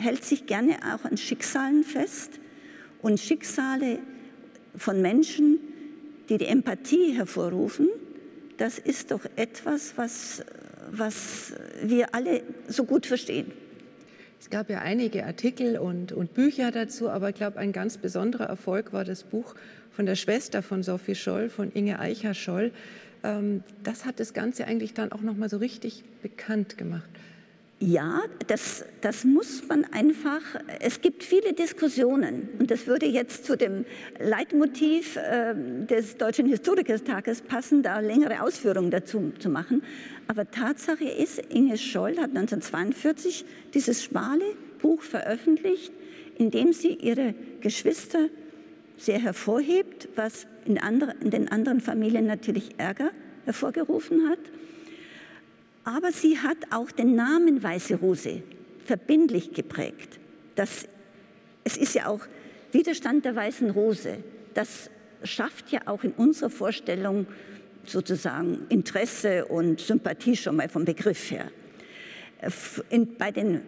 hält 0.00 0.24
sich 0.24 0.46
gerne 0.46 0.76
auch 0.94 1.04
an 1.04 1.16
Schicksalen 1.16 1.84
fest 1.84 2.40
und 3.02 3.20
Schicksale 3.20 3.98
von 4.76 5.02
Menschen, 5.02 5.58
die 6.28 6.38
die 6.38 6.46
Empathie 6.46 7.12
hervorrufen, 7.12 7.88
das 8.56 8.78
ist 8.78 9.10
doch 9.10 9.24
etwas, 9.36 9.94
was, 9.96 10.44
was 10.90 11.54
wir 11.82 12.14
alle 12.14 12.42
so 12.68 12.84
gut 12.84 13.06
verstehen. 13.06 13.52
Es 14.38 14.48
gab 14.48 14.70
ja 14.70 14.80
einige 14.80 15.26
Artikel 15.26 15.78
und, 15.78 16.12
und 16.12 16.34
Bücher 16.34 16.70
dazu, 16.70 17.10
aber 17.10 17.30
ich 17.30 17.34
glaube, 17.34 17.58
ein 17.58 17.72
ganz 17.72 17.98
besonderer 17.98 18.44
Erfolg 18.44 18.92
war 18.92 19.04
das 19.04 19.24
Buch 19.24 19.54
von 19.90 20.06
der 20.06 20.14
Schwester 20.14 20.62
von 20.62 20.82
Sophie 20.82 21.14
Scholl, 21.14 21.50
von 21.50 21.72
Inge 21.72 21.98
Eicher-Scholl. 21.98 22.72
Ähm, 23.22 23.62
das 23.82 24.06
hat 24.06 24.18
das 24.20 24.32
Ganze 24.32 24.66
eigentlich 24.66 24.94
dann 24.94 25.12
auch 25.12 25.20
noch 25.20 25.36
mal 25.36 25.50
so 25.50 25.58
richtig 25.58 26.04
bekannt 26.22 26.78
gemacht. 26.78 27.08
Ja, 27.82 28.20
das, 28.46 28.84
das 29.00 29.24
muss 29.24 29.66
man 29.66 29.86
einfach, 29.86 30.42
es 30.80 31.00
gibt 31.00 31.24
viele 31.24 31.54
Diskussionen 31.54 32.50
und 32.58 32.70
das 32.70 32.86
würde 32.86 33.06
jetzt 33.06 33.46
zu 33.46 33.56
dem 33.56 33.86
Leitmotiv 34.18 35.16
äh, 35.16 35.54
des 35.86 36.18
Deutschen 36.18 36.46
Historikertages 36.46 37.40
passen, 37.40 37.82
da 37.82 38.00
längere 38.00 38.42
Ausführungen 38.42 38.90
dazu 38.90 39.32
zu 39.38 39.48
machen. 39.48 39.82
Aber 40.28 40.50
Tatsache 40.50 41.08
ist, 41.08 41.38
Inge 41.48 41.78
Scholl 41.78 42.18
hat 42.18 42.36
1942 42.36 43.46
dieses 43.72 44.04
schmale 44.04 44.44
Buch 44.82 45.00
veröffentlicht, 45.00 45.90
in 46.36 46.50
dem 46.50 46.74
sie 46.74 46.92
ihre 46.92 47.34
Geschwister 47.62 48.28
sehr 48.98 49.20
hervorhebt, 49.20 50.10
was 50.16 50.46
in, 50.66 50.76
andere, 50.76 51.14
in 51.22 51.30
den 51.30 51.48
anderen 51.48 51.80
Familien 51.80 52.26
natürlich 52.26 52.72
Ärger 52.76 53.10
hervorgerufen 53.46 54.28
hat. 54.28 54.38
Aber 55.84 56.12
sie 56.12 56.38
hat 56.38 56.58
auch 56.70 56.90
den 56.90 57.14
Namen 57.14 57.62
Weiße 57.62 57.96
Rose 57.96 58.42
verbindlich 58.84 59.52
geprägt. 59.52 60.18
Das, 60.54 60.88
es 61.64 61.76
ist 61.76 61.94
ja 61.94 62.06
auch 62.06 62.20
Widerstand 62.72 63.24
der 63.24 63.34
Weißen 63.34 63.70
Rose. 63.70 64.18
Das 64.54 64.90
schafft 65.22 65.70
ja 65.70 65.80
auch 65.86 66.04
in 66.04 66.12
unserer 66.12 66.50
Vorstellung 66.50 67.26
sozusagen 67.84 68.66
Interesse 68.68 69.46
und 69.46 69.80
Sympathie 69.80 70.36
schon 70.36 70.56
mal 70.56 70.68
vom 70.68 70.84
Begriff 70.84 71.30
her. 71.30 71.50
In, 72.90 73.16
bei 73.16 73.30
den 73.30 73.62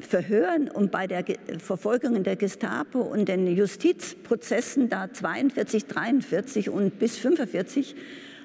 Verhören 0.00 0.68
und 0.68 0.90
bei 0.90 1.06
der 1.06 1.24
Verfolgung 1.58 2.22
der 2.22 2.36
Gestapo 2.36 3.00
und 3.00 3.28
den 3.28 3.46
Justizprozessen 3.46 4.88
da 4.88 5.12
42, 5.12 5.86
43 5.86 6.70
und 6.70 6.98
bis 6.98 7.18
45 7.18 7.94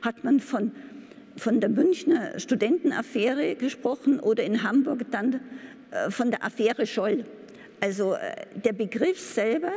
hat 0.01 0.23
man 0.23 0.39
von 0.39 0.71
von 1.37 1.59
der 1.59 1.69
Münchner 1.69 2.39
Studentenaffäre 2.39 3.55
gesprochen 3.55 4.19
oder 4.19 4.43
in 4.43 4.63
Hamburg 4.63 5.05
dann 5.11 5.39
äh, 5.91 6.09
von 6.09 6.31
der 6.31 6.43
Affäre 6.43 6.85
Scholl. 6.85 7.25
Also 7.79 8.13
äh, 8.13 8.19
der 8.63 8.73
Begriff 8.73 9.19
selber 9.19 9.71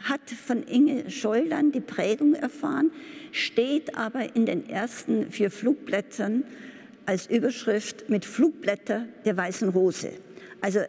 hat 0.00 0.20
von 0.30 0.64
Inge 0.64 1.10
Scholl 1.10 1.48
dann 1.48 1.72
die 1.72 1.80
Prägung 1.80 2.34
erfahren, 2.34 2.90
steht 3.30 3.96
aber 3.96 4.34
in 4.34 4.46
den 4.46 4.68
ersten 4.68 5.30
vier 5.30 5.50
Flugblättern 5.50 6.44
als 7.06 7.28
Überschrift 7.28 8.08
mit 8.08 8.24
Flugblätter 8.24 9.06
der 9.24 9.36
Weißen 9.36 9.68
Rose. 9.68 10.10
Also 10.60 10.80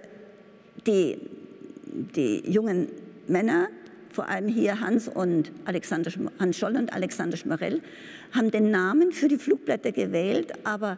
die, 0.88 1.18
die 2.16 2.50
jungen 2.50 2.88
Männer 3.28 3.70
vor 4.18 4.30
allem 4.30 4.48
hier 4.48 4.80
Hans 4.80 5.08
und 5.08 5.52
Alexander, 5.66 6.10
Hans 6.40 6.58
Scholl 6.58 6.76
und 6.76 6.92
Alexander 6.92 7.38
Schmarell, 7.38 7.82
haben 8.32 8.50
den 8.50 8.72
Namen 8.72 9.12
für 9.12 9.28
die 9.28 9.38
Flugblätter 9.38 9.92
gewählt, 9.92 10.54
aber 10.64 10.98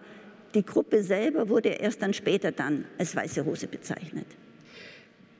die 0.53 0.65
Gruppe 0.65 1.03
selber 1.03 1.49
wurde 1.49 1.67
erst 1.67 2.01
dann 2.01 2.13
später 2.13 2.53
dann 2.53 2.85
als 2.97 3.13
Weiße 3.17 3.41
Rose 3.41 3.67
bezeichnet. 3.67 4.25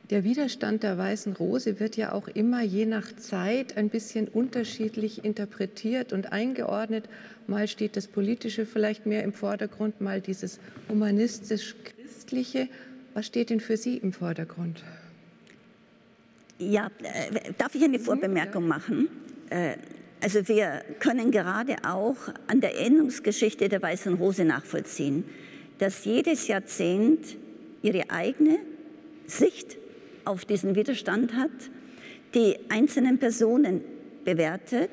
Der 0.10 0.26
Widerstand 0.26 0.84
der 0.84 0.98
Weißen 0.98 1.38
Rose 1.38 1.80
wird 1.80 1.96
ja 1.96 2.12
auch 2.12 2.28
immer 2.28 2.62
je 2.64 2.86
nach 2.86 3.16
Zeit 3.16 3.78
ein 3.78 3.88
bisschen 3.88 4.28
unterschiedlich 4.28 5.24
interpretiert 5.24 6.12
und 6.12 6.34
eingeordnet. 6.34 7.06
Mal 7.48 7.70
steht 7.70 7.96
das 7.96 8.08
Politische 8.08 8.66
vielleicht 8.66 9.06
mehr 9.06 9.24
im 9.24 9.32
Vordergrund, 9.32 10.02
mal 10.02 10.20
dieses 10.20 10.60
humanistisch-christliche. 10.90 12.68
Was 13.14 13.26
steht 13.26 13.52
denn 13.52 13.62
für 13.62 13.78
Sie 13.78 13.96
im 13.96 14.12
Vordergrund? 14.12 14.84
Ja, 16.60 16.92
äh, 17.04 17.54
darf 17.58 17.74
ich 17.74 17.84
eine 17.84 18.00
Vorbemerkung 18.00 18.68
machen? 18.68 19.08
Äh, 19.50 19.76
also 20.22 20.46
wir 20.50 20.84
können 21.00 21.32
gerade 21.32 21.78
auch 21.88 22.18
an 22.48 22.60
der 22.60 22.76
Erinnerungsgeschichte 22.78 23.70
der 23.70 23.82
Weißen 23.82 24.16
Rose 24.16 24.44
nachvollziehen, 24.44 25.24
dass 25.78 26.04
jedes 26.04 26.50
Jahrzehnt 26.50 27.38
ihre 27.82 28.10
eigene 28.10 28.58
Sicht 29.26 29.78
auf 30.26 30.44
diesen 30.44 30.76
Widerstand 30.76 31.34
hat, 31.34 31.50
die 32.36 32.58
einzelnen 32.68 33.20
Personen 33.20 33.82
bewertet 34.26 34.92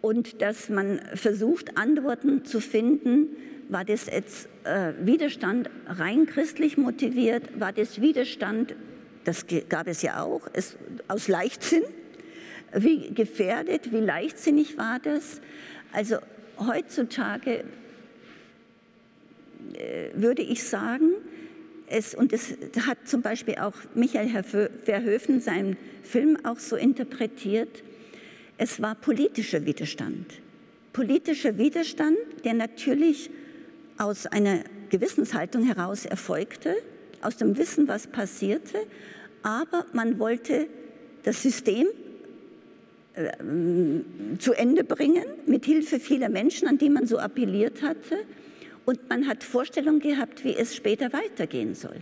und 0.00 0.40
dass 0.42 0.68
man 0.68 1.00
versucht, 1.14 1.76
Antworten 1.76 2.44
zu 2.44 2.60
finden, 2.60 3.30
war 3.68 3.84
das 3.84 4.06
jetzt 4.06 4.48
äh, 4.62 4.92
Widerstand 5.04 5.70
rein 5.86 6.26
christlich 6.26 6.76
motiviert, 6.76 7.58
war 7.58 7.72
das 7.72 8.00
Widerstand 8.00 8.76
das 9.24 9.46
gab 9.68 9.86
es 9.86 10.02
ja 10.02 10.22
auch, 10.22 10.48
es, 10.52 10.76
aus 11.08 11.28
Leichtsinn. 11.28 11.82
Wie 12.74 13.12
gefährdet, 13.12 13.92
wie 13.92 14.00
leichtsinnig 14.00 14.78
war 14.78 14.98
das? 14.98 15.40
Also 15.92 16.16
heutzutage 16.58 17.64
äh, 19.74 20.10
würde 20.14 20.42
ich 20.42 20.64
sagen, 20.64 21.12
es, 21.86 22.14
und 22.14 22.32
das 22.32 22.54
hat 22.86 22.98
zum 23.04 23.20
Beispiel 23.20 23.56
auch 23.56 23.74
Michael 23.94 24.42
Verhöfen 24.42 25.40
seinen 25.40 25.76
Film 26.02 26.38
auch 26.44 26.58
so 26.58 26.76
interpretiert, 26.76 27.82
es 28.56 28.80
war 28.80 28.94
politischer 28.94 29.66
Widerstand. 29.66 30.40
Politischer 30.92 31.58
Widerstand, 31.58 32.16
der 32.44 32.54
natürlich 32.54 33.30
aus 33.98 34.26
einer 34.26 34.60
Gewissenshaltung 34.88 35.64
heraus 35.64 36.06
erfolgte, 36.06 36.76
aus 37.22 37.36
dem 37.36 37.56
Wissen, 37.56 37.88
was 37.88 38.06
passierte, 38.06 38.78
aber 39.42 39.86
man 39.92 40.18
wollte 40.18 40.66
das 41.22 41.42
System 41.42 41.86
äh, 43.14 43.30
zu 44.38 44.52
Ende 44.52 44.84
bringen, 44.84 45.24
mit 45.46 45.64
Hilfe 45.64 46.00
vieler 46.00 46.28
Menschen, 46.28 46.68
an 46.68 46.78
die 46.78 46.90
man 46.90 47.06
so 47.06 47.18
appelliert 47.18 47.82
hatte. 47.82 48.16
Und 48.84 49.08
man 49.08 49.28
hat 49.28 49.44
Vorstellungen 49.44 50.00
gehabt, 50.00 50.44
wie 50.44 50.56
es 50.56 50.74
später 50.74 51.12
weitergehen 51.12 51.74
soll. 51.74 51.96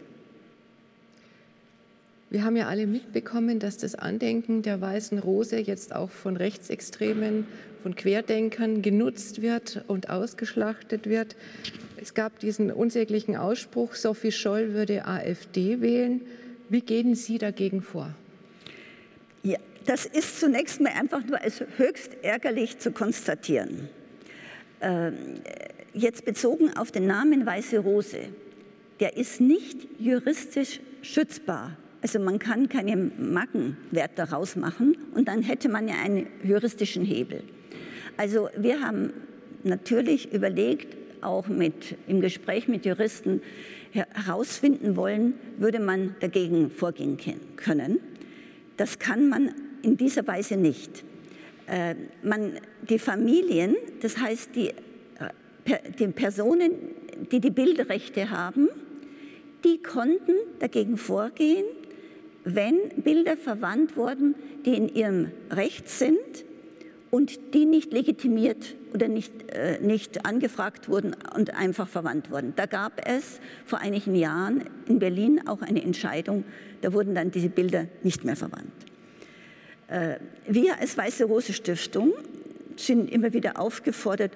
Wir 2.31 2.45
haben 2.45 2.57
ja 2.57 2.69
alle 2.69 2.87
mitbekommen, 2.87 3.59
dass 3.59 3.77
das 3.77 3.97
Andenken 3.97 4.63
der 4.63 4.81
Weißen 4.81 5.19
Rose 5.19 5.59
jetzt 5.59 5.93
auch 5.93 6.11
von 6.11 6.37
Rechtsextremen, 6.37 7.45
von 7.83 7.97
Querdenkern 7.97 8.83
genutzt 8.83 9.43
wird 9.43 9.83
und 9.89 10.11
ausgeschlachtet 10.11 11.09
wird. 11.09 11.35
Es 11.97 12.15
gab 12.15 12.39
diesen 12.39 12.71
unsäglichen 12.71 13.35
Ausspruch, 13.35 13.95
Sophie 13.95 14.31
Scholl 14.31 14.75
würde 14.75 15.07
AfD 15.07 15.81
wählen. 15.81 16.21
Wie 16.69 16.83
gehen 16.83 17.17
Sie 17.17 17.39
dagegen 17.39 17.83
vor? 17.83 18.15
Ja, 19.43 19.59
das 19.87 20.07
ist 20.07 20.39
zunächst 20.39 20.81
mal 20.81 20.93
einfach 20.93 21.25
nur 21.25 21.41
als 21.41 21.65
höchst 21.79 22.17
ärgerlich 22.23 22.79
zu 22.79 22.93
konstatieren. 22.93 23.89
Ähm, 24.81 25.17
jetzt 25.95 26.25
bezogen 26.25 26.77
auf 26.77 26.93
den 26.93 27.09
Namen 27.09 27.45
Weiße 27.45 27.81
Rose, 27.81 28.21
der 29.01 29.17
ist 29.17 29.41
nicht 29.41 29.89
juristisch 29.99 30.79
schützbar. 31.03 31.77
Also 32.03 32.19
man 32.19 32.39
kann 32.39 32.69
keine 32.69 32.97
Markenwert 32.97 34.13
daraus 34.17 34.57
machen 34.57 34.97
und 35.15 35.29
dann 35.29 35.43
hätte 35.43 35.69
man 35.69 35.87
ja 35.87 35.95
einen 36.03 36.27
juristischen 36.43 37.05
Hebel. 37.05 37.43
Also 38.17 38.49
wir 38.57 38.81
haben 38.81 39.13
natürlich 39.65 40.33
überlegt, 40.33 40.97
auch 41.23 41.49
mit, 41.49 41.97
im 42.07 42.21
Gespräch 42.21 42.69
mit 42.69 42.87
Juristen 42.87 43.43
herausfinden 43.93 44.97
wollen, 44.97 45.35
würde 45.59 45.81
man 45.81 46.15
dagegen 46.21 46.71
vorgehen 46.71 47.19
können. 47.57 47.99
Das 48.77 48.99
kann 48.99 49.29
man 49.29 49.55
in 49.83 49.97
dieser 49.97 50.27
Weise 50.27 50.57
nicht. 50.57 51.05
Äh, 51.67 51.95
man, 52.23 52.53
die 52.89 52.99
Familien, 52.99 53.77
das 54.01 54.19
heißt 54.19 54.55
die, 54.55 54.69
äh, 54.69 55.79
die 55.99 56.09
Personen, 56.09 56.73
die 57.31 57.41
die 57.41 57.51
Bildrechte 57.51 58.31
haben, 58.31 58.69
die 59.65 59.83
konnten 59.83 60.35
dagegen 60.59 60.97
vorgehen, 60.97 61.65
wenn 62.45 62.77
Bilder 62.97 63.37
verwandt 63.37 63.97
wurden, 63.97 64.35
die 64.65 64.77
in 64.77 64.89
ihrem 64.89 65.31
Recht 65.51 65.89
sind 65.89 66.45
und 67.11 67.55
die 67.55 67.67
nicht 67.67 67.93
legitimiert 67.93 68.77
oder 68.95 69.09
nicht, 69.09 69.33
äh, 69.53 69.79
nicht 69.81 70.25
angefragt 70.25 70.89
wurden 70.89 71.15
und 71.35 71.55
einfach 71.55 71.89
verwandt 71.89 72.31
wurden. 72.31 72.55
Da 72.57 72.67
gab 72.67 73.07
es 73.07 73.41
vor 73.65 73.81
einigen 73.81 74.15
Jahren 74.15 74.65
in 74.87 74.99
Berlin 74.99 75.47
auch 75.47 75.63
eine 75.63 75.83
Entscheidung, 75.83 76.45
da 76.83 76.93
wurden 76.93 77.15
dann 77.15 77.31
diese 77.31 77.49
Bilder 77.49 77.87
nicht 78.03 78.25
mehr 78.25 78.37
verwandt. 78.37 78.73
Äh, 79.89 80.17
wir 80.47 80.79
als 80.79 80.97
Weiße 80.97 81.25
Rose 81.25 81.53
Stiftung 81.53 82.13
sind 82.77 83.11
immer 83.11 83.33
wieder 83.33 83.61
aufgefordert, 83.61 84.33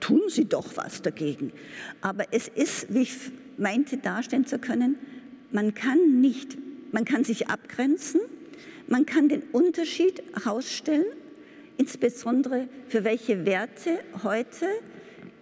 tun 0.00 0.22
Sie 0.28 0.46
doch 0.46 0.76
was 0.76 1.02
dagegen. 1.02 1.52
Aber 2.00 2.24
es 2.32 2.48
ist, 2.48 2.92
wie 2.92 3.02
ich 3.02 3.16
meinte 3.56 3.96
darstellen 3.96 4.46
zu 4.46 4.58
können, 4.58 4.96
man 5.52 5.74
kann 5.74 6.20
nicht 6.20 6.58
man 6.92 7.04
kann 7.04 7.24
sich 7.24 7.48
abgrenzen, 7.48 8.20
man 8.88 9.06
kann 9.06 9.28
den 9.28 9.42
Unterschied 9.52 10.22
herausstellen, 10.34 11.06
insbesondere 11.76 12.68
für 12.88 13.04
welche 13.04 13.44
Werte 13.44 13.98
heute 14.22 14.66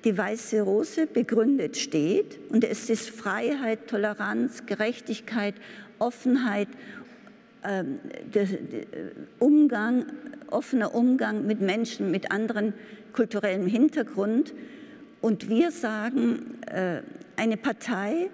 die 0.04 0.16
Weiße 0.16 0.60
Rose 0.62 1.06
begründet 1.06 1.76
steht. 1.76 2.38
Und 2.50 2.64
es 2.64 2.90
ist 2.90 3.10
Freiheit, 3.10 3.88
Toleranz, 3.88 4.66
Gerechtigkeit, 4.66 5.54
Offenheit, 5.98 6.68
ähm, 7.64 7.98
der, 8.34 8.44
der 8.44 8.86
Umgang, 9.38 10.06
offener 10.50 10.94
Umgang 10.94 11.46
mit 11.46 11.60
Menschen 11.60 12.10
mit 12.10 12.30
anderem 12.30 12.74
kulturellem 13.12 13.66
Hintergrund. 13.66 14.54
Und 15.20 15.48
wir 15.48 15.70
sagen, 15.70 16.58
äh, 16.66 17.00
eine 17.36 17.56
Partei, 17.56 18.28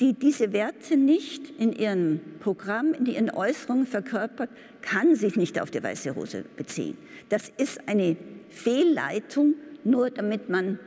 die 0.00 0.12
diese 0.12 0.52
Werte 0.52 0.96
nicht 0.96 1.50
in 1.58 1.72
ihrem 1.72 2.20
Programm, 2.40 2.94
in 2.94 3.06
ihren 3.06 3.30
Äußerungen 3.30 3.86
verkörpert, 3.86 4.50
kann 4.82 5.14
sich 5.14 5.36
nicht 5.36 5.60
auf 5.60 5.70
die 5.70 5.82
Weiße 5.82 6.10
Rose 6.10 6.44
beziehen. 6.56 6.96
Das 7.28 7.50
ist 7.56 7.88
eine 7.88 8.16
Fehlleitung, 8.50 9.54
nur 9.84 10.10
damit 10.10 10.48
man, 10.48 10.78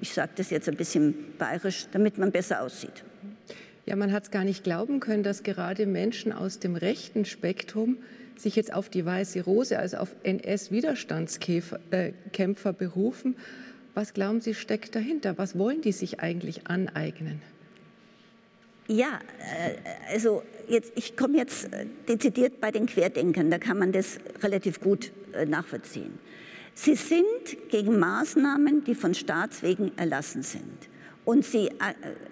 ich 0.00 0.12
sage 0.12 0.32
das 0.36 0.50
jetzt 0.50 0.68
ein 0.68 0.76
bisschen 0.76 1.14
bayerisch, 1.38 1.86
damit 1.92 2.18
man 2.18 2.32
besser 2.32 2.62
aussieht. 2.62 3.04
Ja, 3.84 3.96
man 3.96 4.12
hat 4.12 4.22
es 4.24 4.30
gar 4.30 4.44
nicht 4.44 4.62
glauben 4.62 5.00
können, 5.00 5.24
dass 5.24 5.42
gerade 5.42 5.86
Menschen 5.86 6.32
aus 6.32 6.60
dem 6.60 6.76
rechten 6.76 7.24
Spektrum 7.24 7.96
sich 8.36 8.54
jetzt 8.56 8.72
auf 8.72 8.88
die 8.88 9.04
Weiße 9.04 9.42
Rose, 9.42 9.78
also 9.78 9.98
auf 9.98 10.16
NS-Widerstandskämpfer 10.22 11.78
äh, 11.90 12.72
berufen. 12.72 13.36
Was 13.94 14.14
glauben 14.14 14.40
Sie 14.40 14.54
steckt 14.54 14.94
dahinter? 14.94 15.36
Was 15.36 15.58
wollen 15.58 15.82
die 15.82 15.92
sich 15.92 16.20
eigentlich 16.20 16.66
aneignen? 16.66 17.42
Ja, 18.92 19.20
äh, 19.38 20.12
also 20.12 20.42
jetzt, 20.68 20.92
ich 20.96 21.16
komme 21.16 21.38
jetzt 21.38 21.72
äh, 21.72 21.86
dezidiert 22.06 22.60
bei 22.60 22.70
den 22.70 22.84
Querdenkern, 22.84 23.50
da 23.50 23.56
kann 23.56 23.78
man 23.78 23.90
das 23.90 24.18
relativ 24.42 24.80
gut 24.80 25.12
äh, 25.32 25.46
nachvollziehen. 25.46 26.18
Sie 26.74 26.94
sind 26.94 27.70
gegen 27.70 27.98
Maßnahmen, 27.98 28.84
die 28.84 28.94
von 28.94 29.14
Staatswegen 29.14 29.96
erlassen 29.96 30.42
sind. 30.42 30.90
Und 31.24 31.44
sie, 31.44 31.70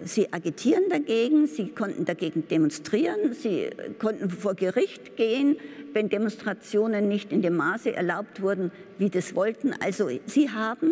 sie 0.03 0.33
agitieren 0.33 0.83
dagegen, 0.89 1.47
sie 1.47 1.69
konnten 1.69 2.05
dagegen 2.05 2.47
demonstrieren, 2.47 3.33
sie 3.33 3.69
konnten 3.99 4.29
vor 4.29 4.53
Gericht 4.53 5.15
gehen, 5.15 5.57
wenn 5.93 6.09
Demonstrationen 6.09 7.07
nicht 7.07 7.31
in 7.31 7.41
dem 7.41 7.55
Maße 7.55 7.95
erlaubt 7.95 8.41
wurden, 8.41 8.71
wie 8.97 9.09
das 9.09 9.33
wollten. 9.33 9.73
Also 9.79 10.09
sie 10.25 10.49
haben 10.49 10.91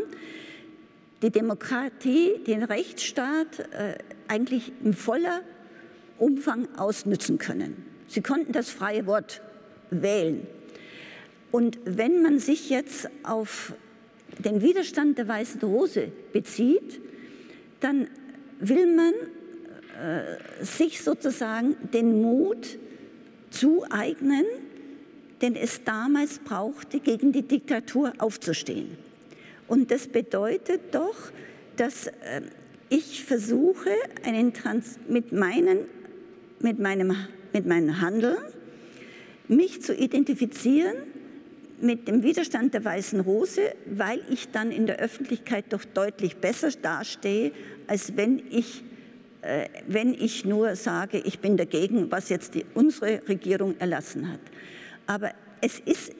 die 1.21 1.29
Demokratie, 1.29 2.39
den 2.47 2.63
Rechtsstaat 2.63 3.67
eigentlich 4.29 4.71
in 4.81 4.93
voller 4.93 5.41
Umfang 6.19 6.67
ausnützen 6.77 7.37
können. 7.37 7.85
Sie 8.07 8.21
konnten 8.21 8.51
das 8.51 8.69
freie 8.69 9.05
Wort 9.05 9.41
wählen. 9.89 10.47
Und 11.51 11.79
wenn 11.85 12.21
man 12.21 12.39
sich 12.39 12.69
jetzt 12.69 13.09
auf 13.23 13.73
den 14.37 14.61
Widerstand 14.61 15.17
der 15.17 15.27
Weißen 15.27 15.61
Rose 15.61 16.11
bezieht, 16.31 17.01
dann 17.79 18.07
will 18.59 18.87
man 18.95 19.13
äh, 19.99 20.63
sich 20.63 21.01
sozusagen 21.01 21.75
den 21.93 22.21
Mut 22.21 22.77
zueignen, 23.49 24.45
den 25.41 25.55
es 25.55 25.83
damals 25.83 26.39
brauchte, 26.39 26.99
gegen 26.99 27.31
die 27.31 27.43
Diktatur 27.43 28.13
aufzustehen. 28.19 28.97
Und 29.67 29.91
das 29.91 30.07
bedeutet 30.07 30.93
doch, 30.93 31.31
dass 31.77 32.07
äh, 32.07 32.41
ich 32.89 33.23
versuche, 33.23 33.91
einen 34.23 34.53
Trans 34.53 34.99
mit, 35.07 35.31
meinen, 35.31 35.79
mit, 36.61 36.79
meinem, 36.79 37.15
mit 37.53 37.65
meinem 37.65 38.01
Handeln 38.01 38.37
mich 39.47 39.81
zu 39.81 39.93
identifizieren 39.95 40.95
mit 41.81 42.07
dem 42.07 42.23
Widerstand 42.23 42.73
der 42.73 42.83
Weißen 42.83 43.19
Rose, 43.21 43.73
weil 43.85 44.21
ich 44.29 44.49
dann 44.49 44.71
in 44.71 44.85
der 44.85 44.99
Öffentlichkeit 44.99 45.65
doch 45.69 45.85
deutlich 45.85 46.37
besser 46.37 46.69
dastehe, 46.71 47.51
als 47.87 48.15
wenn 48.17 48.41
ich, 48.49 48.83
äh, 49.41 49.67
wenn 49.87 50.13
ich 50.13 50.45
nur 50.45 50.75
sage, 50.75 51.19
ich 51.19 51.39
bin 51.39 51.57
dagegen, 51.57 52.11
was 52.11 52.29
jetzt 52.29 52.55
die, 52.55 52.65
unsere 52.73 53.27
Regierung 53.27 53.75
erlassen 53.79 54.31
hat. 54.31 54.41
Aber 55.07 55.31
es 55.61 55.79
ist 55.79 56.11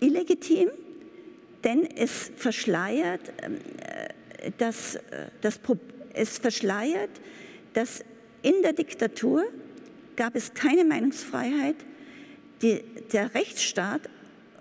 illegitim, 0.00 0.68
denn 1.64 1.86
es 1.96 2.32
verschleiert, 2.36 3.32
äh, 3.42 4.50
das, 4.56 4.96
äh, 4.96 5.50
es 6.14 6.38
verschleiert, 6.38 7.10
dass 7.74 8.04
in 8.42 8.62
der 8.62 8.72
Diktatur 8.72 9.44
gab 10.16 10.34
es 10.34 10.54
keine 10.54 10.84
Meinungsfreiheit, 10.84 11.76
die, 12.62 12.82
der 13.12 13.34
Rechtsstaat 13.34 14.02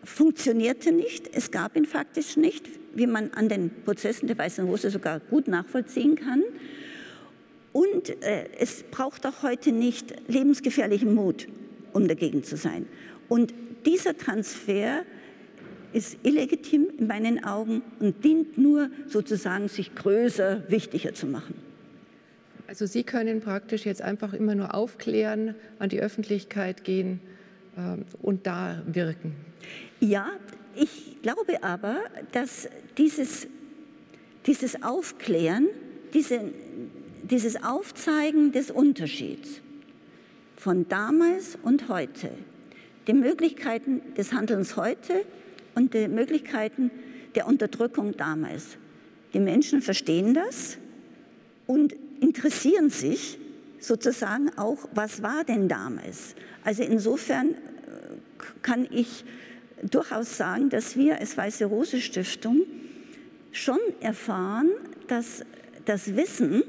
funktionierte 0.03 0.91
nicht, 0.91 1.29
es 1.35 1.51
gab 1.51 1.75
ihn 1.75 1.85
faktisch 1.85 2.37
nicht, 2.37 2.67
wie 2.93 3.07
man 3.07 3.31
an 3.33 3.49
den 3.49 3.71
Prozessen 3.83 4.27
der 4.27 4.37
Weißen 4.37 4.65
Rose 4.65 4.89
sogar 4.89 5.19
gut 5.19 5.47
nachvollziehen 5.47 6.15
kann. 6.15 6.43
Und 7.73 8.09
äh, 8.23 8.45
es 8.57 8.83
braucht 8.83 9.25
auch 9.25 9.43
heute 9.43 9.71
nicht 9.71 10.13
lebensgefährlichen 10.27 11.13
Mut, 11.13 11.47
um 11.93 12.07
dagegen 12.07 12.43
zu 12.43 12.57
sein. 12.57 12.87
Und 13.29 13.53
dieser 13.85 14.17
Transfer 14.17 15.03
ist 15.93 16.17
illegitim 16.23 16.87
in 16.97 17.07
meinen 17.07 17.43
Augen 17.43 17.81
und 17.99 18.23
dient 18.23 18.57
nur 18.57 18.89
sozusagen, 19.07 19.67
sich 19.67 19.93
größer, 19.95 20.63
wichtiger 20.69 21.13
zu 21.13 21.27
machen. 21.27 21.66
Also 22.79 22.85
Sie 22.85 23.01
können 23.01 23.41
praktisch 23.41 23.87
jetzt 23.87 24.03
einfach 24.03 24.33
immer 24.33 24.53
nur 24.53 24.75
aufklären, 24.75 25.55
an 25.79 25.89
die 25.89 25.99
Öffentlichkeit 25.99 26.83
gehen 26.83 27.19
äh, 27.75 27.97
und 28.21 28.45
da 28.45 28.83
wirken. 28.85 29.33
Ja, 29.99 30.27
ich 30.75 31.19
glaube 31.23 31.63
aber, 31.63 31.95
dass 32.33 32.69
dieses, 32.99 33.47
dieses 34.45 34.83
Aufklären, 34.83 35.69
diese, 36.13 36.51
dieses 37.23 37.63
Aufzeigen 37.63 38.51
des 38.51 38.69
Unterschieds 38.69 39.59
von 40.55 40.87
damals 40.87 41.57
und 41.63 41.89
heute, 41.89 42.29
die 43.07 43.13
Möglichkeiten 43.13 44.01
des 44.15 44.33
Handelns 44.33 44.75
heute 44.75 45.25
und 45.73 45.95
die 45.95 46.07
Möglichkeiten 46.07 46.91
der 47.33 47.47
Unterdrückung 47.47 48.15
damals. 48.15 48.77
Die 49.33 49.39
Menschen 49.39 49.81
verstehen 49.81 50.35
das 50.35 50.77
und 51.65 51.95
interessieren 52.21 52.89
sich 52.89 53.37
sozusagen 53.79 54.49
auch, 54.57 54.87
was 54.93 55.21
war 55.21 55.43
denn 55.43 55.67
damals. 55.67 56.35
Also 56.63 56.83
insofern 56.83 57.51
äh, 57.51 57.55
kann 58.61 58.87
ich 58.91 59.23
durchaus 59.83 60.37
sagen, 60.37 60.69
dass 60.69 60.95
wir 60.95 61.19
als 61.19 61.37
Weiße 61.37 61.65
Rose 61.65 62.01
Stiftung 62.01 62.63
schon 63.51 63.79
erfahren, 64.01 64.69
dass 65.07 65.43
das 65.85 66.15
Wissen, 66.15 66.63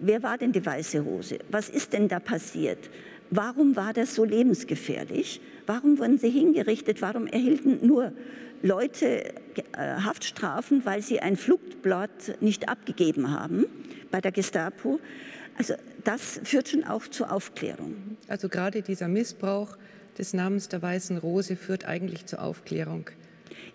wer 0.00 0.22
war 0.22 0.38
denn 0.38 0.52
die 0.52 0.64
Weiße 0.64 1.00
Rose, 1.00 1.38
was 1.50 1.68
ist 1.68 1.92
denn 1.92 2.08
da 2.08 2.18
passiert, 2.18 2.90
warum 3.30 3.76
war 3.76 3.92
das 3.92 4.14
so 4.14 4.24
lebensgefährlich, 4.24 5.40
warum 5.66 5.98
wurden 5.98 6.18
sie 6.18 6.30
hingerichtet, 6.30 7.02
warum 7.02 7.26
erhielten 7.26 7.86
nur 7.86 8.12
Leute 8.62 9.34
Haftstrafen, 9.76 10.84
weil 10.84 11.02
sie 11.02 11.20
ein 11.20 11.36
Flugblatt 11.36 12.40
nicht 12.40 12.68
abgegeben 12.68 13.30
haben 13.30 13.66
bei 14.10 14.20
der 14.20 14.32
Gestapo. 14.32 15.00
Also 15.58 15.74
das 16.04 16.40
führt 16.44 16.68
schon 16.68 16.84
auch 16.84 17.06
zur 17.06 17.32
Aufklärung. 17.32 18.16
Also 18.28 18.48
gerade 18.48 18.82
dieser 18.82 19.08
Missbrauch 19.08 19.76
des 20.18 20.34
Namens 20.34 20.68
der 20.68 20.82
Weißen 20.82 21.18
Rose 21.18 21.56
führt 21.56 21.84
eigentlich 21.84 22.26
zur 22.26 22.42
Aufklärung. 22.42 23.10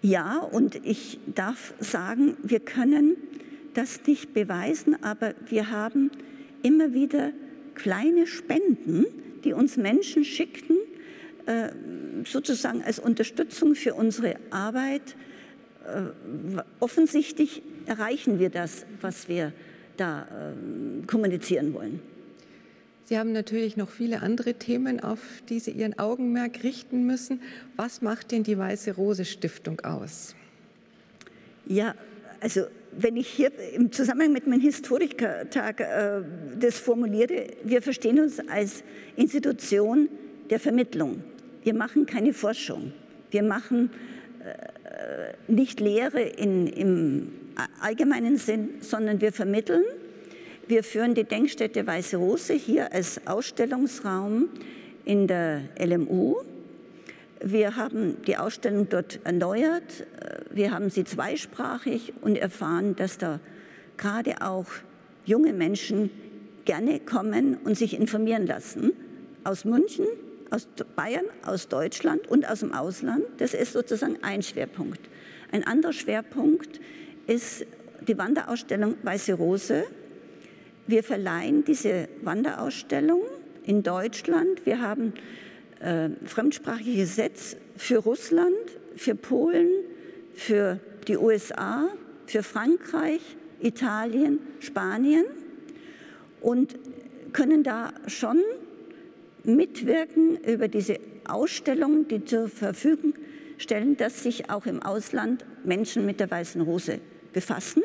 Ja, 0.02 0.40
und 0.40 0.76
ich 0.86 1.20
darf 1.34 1.74
sagen, 1.80 2.38
wir 2.44 2.60
können 2.60 3.16
das 3.74 4.02
nicht 4.06 4.34
beweisen, 4.34 5.02
aber 5.04 5.34
wir 5.48 5.70
haben 5.70 6.12
immer 6.64 6.94
wieder 6.94 7.32
kleine 7.76 8.28
Spenden, 8.28 9.06
die 9.44 9.54
uns 9.54 9.78
Menschen 9.78 10.24
schickten, 10.24 10.78
äh, 11.46 11.70
sozusagen 12.26 12.82
als 12.84 13.00
Unterstützung 13.00 13.76
für 13.76 13.94
unsere 13.94 14.36
Arbeit. 14.50 15.16
Äh, 15.88 16.62
offensichtlich 16.80 17.62
erreichen 17.86 18.40
wir 18.40 18.50
das, 18.50 18.86
was 19.02 19.30
wir 19.30 19.54
da 19.96 20.28
ähm, 20.32 21.08
kommunizieren 21.08 21.74
wollen. 21.74 22.02
Sie 23.06 23.18
haben 23.18 23.32
natürlich 23.32 23.78
noch 23.78 23.90
viele 23.90 24.22
andere 24.22 24.56
Themen, 24.56 25.00
auf 25.00 25.20
die 25.48 25.60
Sie 25.60 25.72
Ihren 25.72 25.98
Augenmerk 25.98 26.64
richten 26.64 27.06
müssen. 27.06 27.42
Was 27.78 28.02
macht 28.02 28.32
denn 28.32 28.44
die 28.44 28.58
Weiße 28.58 28.96
Rose 28.96 29.24
Stiftung 29.24 29.80
aus? 29.80 30.36
Ja, 31.66 31.96
also 32.42 32.66
wenn 32.92 33.16
ich 33.16 33.30
hier 33.30 33.52
im 33.74 33.92
Zusammenhang 33.92 34.34
mit 34.34 34.46
meinem 34.46 34.60
Historikertag 34.60 35.80
äh, 35.80 36.22
das 36.60 36.80
formuliere, 36.80 37.48
wir 37.64 37.82
verstehen 37.82 38.20
uns 38.20 38.42
als 38.50 38.84
Institution 39.16 40.10
der 40.50 40.60
Vermittlung. 40.60 41.24
Wir 41.64 41.74
machen 41.74 42.06
keine 42.06 42.34
Forschung. 42.34 42.92
Wir 43.32 43.44
machen 43.44 43.90
äh, 44.44 44.54
nicht 45.48 45.80
Lehre 45.80 46.22
in, 46.22 46.68
im 46.68 47.32
allgemeinen 47.82 48.38
Sinn, 48.38 48.70
sondern 48.82 49.22
wir 49.22 49.32
vermitteln. 49.32 49.84
Wir 50.68 50.84
führen 50.84 51.16
die 51.16 51.24
Denkstätte 51.24 51.88
Weiße 51.88 52.18
Rose 52.18 52.54
hier 52.54 52.92
als 52.92 53.26
Ausstellungsraum 53.26 54.50
in 55.06 55.28
der 55.28 55.62
LMU. 55.80 56.36
Wir 57.42 57.76
haben 57.76 58.18
die 58.26 58.38
Ausstellung 58.38 58.90
dort 58.90 59.20
erneuert. 59.24 60.06
Wir 60.52 60.72
haben 60.72 60.90
sie 60.90 61.04
zweisprachig 61.04 62.14
und 62.22 62.38
erfahren, 62.38 62.96
dass 62.96 63.18
da 63.18 63.40
gerade 63.98 64.42
auch 64.42 64.66
junge 65.26 65.54
Menschen 65.54 66.10
gerne 66.66 67.00
kommen 67.00 67.58
und 67.64 67.78
sich 67.78 67.98
informieren 67.98 68.46
lassen. 68.46 68.92
Aus 69.44 69.64
München, 69.64 70.06
aus 70.50 70.68
Bayern, 70.96 71.26
aus 71.46 71.68
Deutschland 71.68 72.28
und 72.28 72.50
aus 72.50 72.62
dem 72.62 72.74
Ausland. 72.74 73.24
Das 73.38 73.54
ist 73.54 73.74
sozusagen 73.74 74.18
ein 74.22 74.42
Schwerpunkt. 74.42 75.02
Ein 75.52 75.66
anderer 75.66 75.94
Schwerpunkt 75.94 76.80
ist 77.26 77.66
die 78.08 78.18
Wanderausstellung 78.18 78.96
Weiße 79.04 79.34
Rose. 79.34 79.84
Wir 80.88 81.04
verleihen 81.04 81.64
diese 81.66 82.08
Wanderausstellung 82.22 83.22
in 83.64 83.84
Deutschland. 83.84 84.66
Wir 84.66 84.82
haben 84.82 85.14
äh, 85.80 86.10
fremdsprachige 86.26 87.06
Sets 87.06 87.58
für 87.76 87.98
Russland, 87.98 88.56
für 88.96 89.16
Polen, 89.16 89.70
für 90.34 90.80
die 91.08 91.18
USA, 91.18 91.90
für 92.26 92.44
Frankreich, 92.44 93.22
Italien, 93.60 94.40
Spanien 94.60 95.26
und 96.42 96.78
können 97.34 97.64
da 97.64 97.94
schon 98.08 98.42
mitwirken 99.48 100.38
über 100.44 100.68
diese 100.68 101.00
Ausstellungen, 101.28 102.08
die 102.08 102.24
zur 102.24 102.50
Verfügung 102.50 103.14
stellen, 103.58 103.98
dass 103.98 104.24
sich 104.24 104.50
auch 104.50 104.66
im 104.66 104.84
Ausland 104.84 105.46
Menschen 105.64 106.06
mit 106.06 106.20
der 106.20 106.30
Weißen 106.30 106.62
Rose 106.62 107.00
befassen. 107.34 107.82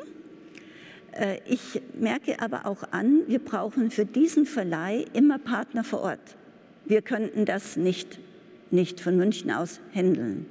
Äh, 1.12 1.38
ich 1.46 1.80
merke 1.98 2.40
aber 2.40 2.66
auch 2.66 2.82
an, 2.90 3.22
wir 3.26 3.38
brauchen 3.38 3.90
für 3.90 4.04
diesen 4.04 4.44
Verleih 4.44 5.04
immer 5.12 5.38
Partner 5.38 5.84
vor 5.84 6.00
Ort. 6.00 6.36
Wir 6.84 7.00
könnten 7.00 7.44
das 7.44 7.76
nicht, 7.76 8.18
nicht 8.70 9.00
von 9.00 9.16
München 9.16 9.50
aus 9.50 9.80
handeln. 9.94 10.46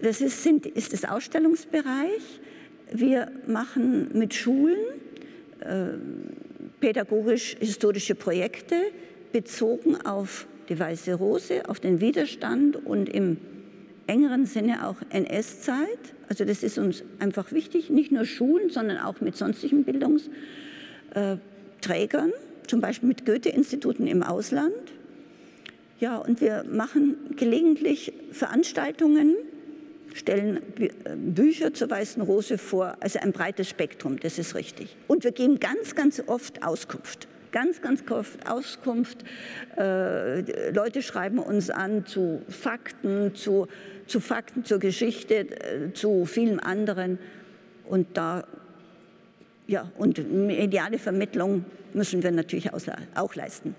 Das 0.00 0.20
ist, 0.20 0.44
sind, 0.44 0.64
ist 0.64 0.92
das 0.92 1.04
Ausstellungsbereich. 1.04 2.40
Wir 2.92 3.32
machen 3.46 4.10
mit 4.16 4.32
Schulen 4.32 4.78
äh, 5.60 5.98
pädagogisch-historische 6.80 8.14
Projekte 8.14 8.76
bezogen 9.32 9.96
auf 10.04 10.46
die 10.68 10.78
Weiße 10.78 11.14
Rose, 11.14 11.68
auf 11.68 11.80
den 11.80 12.00
Widerstand 12.00 12.76
und 12.76 13.08
im 13.08 13.38
engeren 14.06 14.46
Sinne 14.46 14.86
auch 14.86 14.96
NS-Zeit. 15.10 16.14
Also 16.28 16.44
das 16.44 16.62
ist 16.62 16.78
uns 16.78 17.02
einfach 17.18 17.50
wichtig, 17.52 17.90
nicht 17.90 18.12
nur 18.12 18.24
Schulen, 18.24 18.70
sondern 18.70 18.98
auch 18.98 19.20
mit 19.20 19.36
sonstigen 19.36 19.84
Bildungsträgern, 19.84 22.32
zum 22.66 22.80
Beispiel 22.80 23.08
mit 23.08 23.26
Goethe-Instituten 23.26 24.06
im 24.06 24.22
Ausland. 24.22 24.72
Ja, 26.00 26.18
und 26.18 26.40
wir 26.40 26.64
machen 26.70 27.16
gelegentlich 27.36 28.12
Veranstaltungen, 28.30 29.34
stellen 30.14 30.60
Bücher 31.34 31.74
zur 31.74 31.90
Weißen 31.90 32.22
Rose 32.22 32.56
vor, 32.56 32.96
also 33.00 33.18
ein 33.18 33.32
breites 33.32 33.68
Spektrum, 33.68 34.18
das 34.20 34.38
ist 34.38 34.54
richtig. 34.54 34.96
Und 35.06 35.24
wir 35.24 35.32
geben 35.32 35.60
ganz, 35.60 35.94
ganz 35.94 36.22
oft 36.26 36.62
Auskunft 36.62 37.28
ganz, 37.52 37.82
ganz 37.82 38.02
oft 38.10 38.48
Auskunft. 38.48 39.24
Äh, 39.76 40.70
Leute 40.70 41.02
schreiben 41.02 41.38
uns 41.38 41.70
an 41.70 42.06
zu 42.06 42.42
Fakten, 42.48 43.34
zu 43.34 43.68
zu 44.08 44.20
Fakten, 44.20 44.64
zur 44.64 44.78
Geschichte, 44.78 45.34
äh, 45.34 45.92
zu 45.92 46.24
vielen 46.24 46.58
anderen. 46.58 47.18
Und 47.86 48.16
da, 48.16 48.44
ja, 49.66 49.90
und 49.96 50.30
mediale 50.32 50.98
Vermittlung 50.98 51.64
müssen 51.94 52.22
wir 52.22 52.32
natürlich 52.32 52.70
auch 52.72 53.34
leisten. 53.34 53.74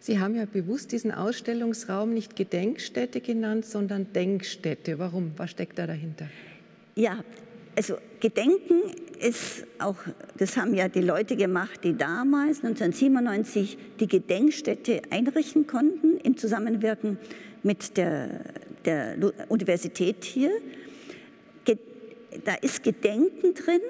Sie 0.00 0.20
haben 0.20 0.36
ja 0.36 0.44
bewusst 0.44 0.92
diesen 0.92 1.10
Ausstellungsraum 1.10 2.14
nicht 2.14 2.36
Gedenkstätte 2.36 3.20
genannt, 3.20 3.64
sondern 3.64 4.12
Denkstätte. 4.12 4.98
Warum? 4.98 5.32
Was 5.36 5.50
steckt 5.50 5.78
da 5.78 5.86
dahinter? 5.86 6.28
Ja, 6.94 7.24
also 7.76 7.98
Gedenken 8.20 8.82
ist 9.20 9.64
auch, 9.78 9.96
das 10.36 10.56
haben 10.56 10.74
ja 10.74 10.88
die 10.88 11.00
Leute 11.00 11.36
gemacht, 11.36 11.80
die 11.84 11.96
damals 11.96 12.64
1997 12.64 13.78
die 14.00 14.06
Gedenkstätte 14.06 15.02
einrichten 15.10 15.66
konnten 15.66 16.18
im 16.18 16.36
Zusammenwirken 16.36 17.18
mit 17.62 17.96
der 17.96 18.42
der 18.84 19.16
Universität 19.48 20.24
hier. 20.24 20.50
Da 22.44 22.54
ist 22.54 22.82
Gedenken 22.82 23.54
drin, 23.54 23.80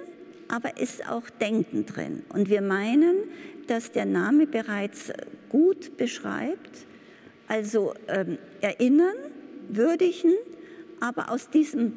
aber 0.49 0.77
ist 0.79 1.09
auch 1.09 1.29
Denken 1.29 1.87
drin. 1.87 2.23
Und 2.33 2.49
wir 2.49 2.63
meinen, 2.63 3.17
dass 3.67 3.91
der 3.91 4.07
Name 4.07 4.47
bereits 4.47 5.13
gut 5.49 5.97
beschreibt, 5.97 6.87
also 7.49 7.95
ähm, 8.07 8.39
erinnern, 8.61 9.17
würdigen, 9.69 10.35
aber 11.01 11.31
aus 11.31 11.51
diesem 11.51 11.97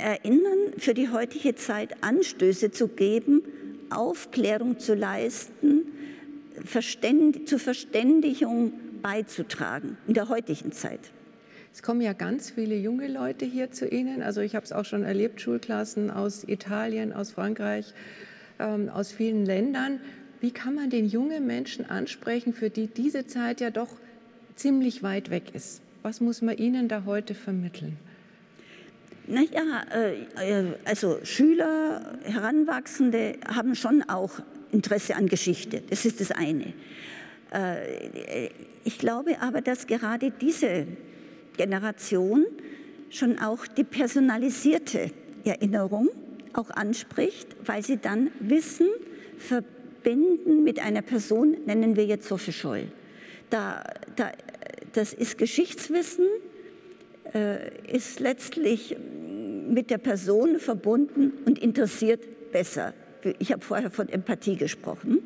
Erinnern 0.00 0.74
für 0.78 0.94
die 0.94 1.10
heutige 1.10 1.54
Zeit 1.54 2.02
Anstöße 2.02 2.70
zu 2.70 2.88
geben, 2.88 3.42
Aufklärung 3.90 4.78
zu 4.78 4.94
leisten, 4.94 5.82
Verständ 6.64 7.48
zur 7.48 7.58
Verständigung 7.58 8.72
beizutragen 9.02 9.96
in 10.06 10.14
der 10.14 10.28
heutigen 10.28 10.72
Zeit. 10.72 11.00
Es 11.72 11.82
kommen 11.82 12.00
ja 12.00 12.12
ganz 12.12 12.50
viele 12.50 12.76
junge 12.76 13.06
Leute 13.06 13.44
hier 13.44 13.70
zu 13.70 13.86
Ihnen. 13.86 14.22
Also 14.22 14.40
ich 14.40 14.54
habe 14.54 14.64
es 14.64 14.72
auch 14.72 14.84
schon 14.84 15.04
erlebt, 15.04 15.40
Schulklassen 15.40 16.10
aus 16.10 16.44
Italien, 16.44 17.12
aus 17.12 17.30
Frankreich, 17.30 17.94
ähm, 18.58 18.88
aus 18.88 19.12
vielen 19.12 19.46
Ländern. 19.46 20.00
Wie 20.40 20.50
kann 20.50 20.74
man 20.74 20.90
den 20.90 21.08
jungen 21.08 21.46
Menschen 21.46 21.88
ansprechen, 21.88 22.52
für 22.52 22.70
die 22.70 22.88
diese 22.88 23.26
Zeit 23.26 23.60
ja 23.60 23.70
doch 23.70 23.96
ziemlich 24.56 25.02
weit 25.02 25.30
weg 25.30 25.54
ist? 25.54 25.80
Was 26.02 26.20
muss 26.20 26.42
man 26.42 26.56
ihnen 26.56 26.88
da 26.88 27.04
heute 27.04 27.34
vermitteln? 27.34 27.96
Naja, 29.30 29.84
äh, 29.94 30.60
äh, 30.60 30.74
also 30.84 31.20
Schüler, 31.22 32.18
Heranwachsende 32.24 33.36
haben 33.46 33.76
schon 33.76 34.02
auch 34.02 34.40
Interesse 34.72 35.14
an 35.14 35.28
Geschichte. 35.28 35.82
Das 35.88 36.04
ist 36.04 36.20
das 36.20 36.32
eine. 36.32 36.72
Äh, 37.52 38.48
ich 38.82 38.98
glaube 38.98 39.40
aber, 39.40 39.60
dass 39.60 39.86
gerade 39.86 40.32
diese 40.32 40.88
Generation 41.56 42.44
schon 43.08 43.38
auch 43.38 43.68
die 43.68 43.84
personalisierte 43.84 45.12
Erinnerung 45.44 46.08
auch 46.52 46.70
anspricht, 46.70 47.54
weil 47.64 47.84
sie 47.84 47.98
dann 47.98 48.32
Wissen 48.40 48.88
verbinden 49.38 50.64
mit 50.64 50.80
einer 50.80 51.02
Person, 51.02 51.56
nennen 51.66 51.94
wir 51.94 52.04
jetzt 52.04 52.26
Sophie 52.26 52.52
Scholl. 52.52 52.90
Da, 53.48 53.84
da, 54.16 54.32
das 54.92 55.12
ist 55.12 55.38
Geschichtswissen, 55.38 56.26
äh, 57.32 57.70
ist 57.86 58.18
letztlich 58.18 58.96
mit 59.70 59.90
der 59.90 59.98
Person 59.98 60.58
verbunden 60.58 61.32
und 61.46 61.58
interessiert 61.58 62.52
besser. 62.52 62.92
Ich 63.38 63.52
habe 63.52 63.62
vorher 63.62 63.90
von 63.90 64.08
Empathie 64.08 64.56
gesprochen. 64.56 65.20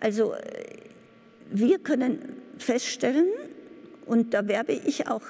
Also 0.00 0.34
äh, 0.34 0.38
wir 1.50 1.78
können 1.78 2.18
feststellen, 2.58 3.26
und 4.06 4.34
da 4.34 4.46
werbe 4.46 4.72
ich 4.72 5.08
auch 5.08 5.22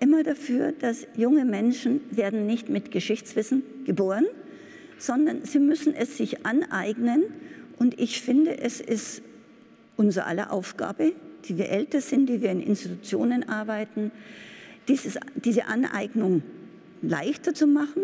immer 0.00 0.22
dafür, 0.22 0.72
dass 0.72 1.06
junge 1.16 1.44
Menschen 1.44 2.00
werden 2.10 2.46
nicht 2.46 2.68
mit 2.68 2.90
Geschichtswissen 2.90 3.62
geboren, 3.86 4.26
sondern 4.98 5.44
sie 5.44 5.58
müssen 5.58 5.94
es 5.94 6.16
sich 6.16 6.44
aneignen. 6.44 7.24
Und 7.78 7.98
ich 7.98 8.20
finde, 8.20 8.58
es 8.58 8.80
ist 8.80 9.22
unsere 9.96 10.26
aller 10.26 10.52
Aufgabe, 10.52 11.12
die 11.46 11.56
wir 11.56 11.70
älter 11.70 12.00
sind, 12.00 12.28
die 12.28 12.42
wir 12.42 12.50
in 12.50 12.60
Institutionen 12.60 13.48
arbeiten, 13.48 14.10
dieses, 14.88 15.18
diese 15.34 15.66
Aneignung 15.66 16.42
leichter 17.02 17.54
zu 17.54 17.66
machen. 17.66 18.02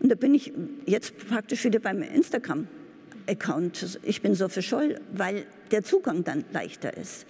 Und 0.00 0.10
da 0.10 0.14
bin 0.14 0.34
ich 0.34 0.52
jetzt 0.86 1.16
praktisch 1.28 1.64
wieder 1.64 1.78
beim 1.78 2.02
Instagram-Account. 2.02 4.00
Ich 4.02 4.22
bin 4.22 4.34
so 4.34 4.48
für 4.48 4.62
Scholl, 4.62 5.00
weil 5.12 5.46
der 5.70 5.84
Zugang 5.84 6.24
dann 6.24 6.44
leichter 6.52 6.96
ist. 6.96 7.26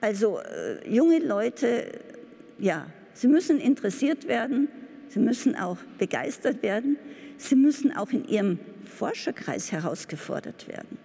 Also 0.00 0.38
äh, 0.38 0.88
junge 0.88 1.18
Leute, 1.18 1.92
ja, 2.58 2.86
sie 3.14 3.28
müssen 3.28 3.60
interessiert 3.60 4.28
werden, 4.28 4.68
sie 5.08 5.18
müssen 5.18 5.56
auch 5.56 5.78
begeistert 5.98 6.62
werden, 6.62 6.96
sie 7.36 7.56
müssen 7.56 7.94
auch 7.96 8.10
in 8.10 8.24
ihrem 8.24 8.58
Forscherkreis 8.84 9.72
herausgefordert 9.72 10.68
werden. 10.68 10.98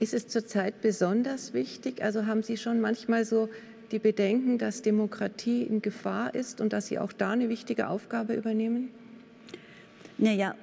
Ist 0.00 0.14
es 0.14 0.28
zurzeit 0.28 0.80
besonders 0.80 1.52
wichtig? 1.52 2.02
Also 2.02 2.24
haben 2.24 2.42
Sie 2.42 2.56
schon 2.56 2.80
manchmal 2.80 3.26
so 3.26 3.50
die 3.92 3.98
Bedenken, 3.98 4.58
dass 4.58 4.82
Demokratie 4.82 5.62
in 5.62 5.82
Gefahr 5.82 6.34
ist 6.34 6.60
und 6.60 6.72
dass 6.72 6.86
Sie 6.86 6.98
auch 6.98 7.12
da 7.12 7.30
eine 7.32 7.48
wichtige 7.48 7.88
Aufgabe 7.88 8.34
übernehmen? 8.34 8.90
Naja, 10.18 10.54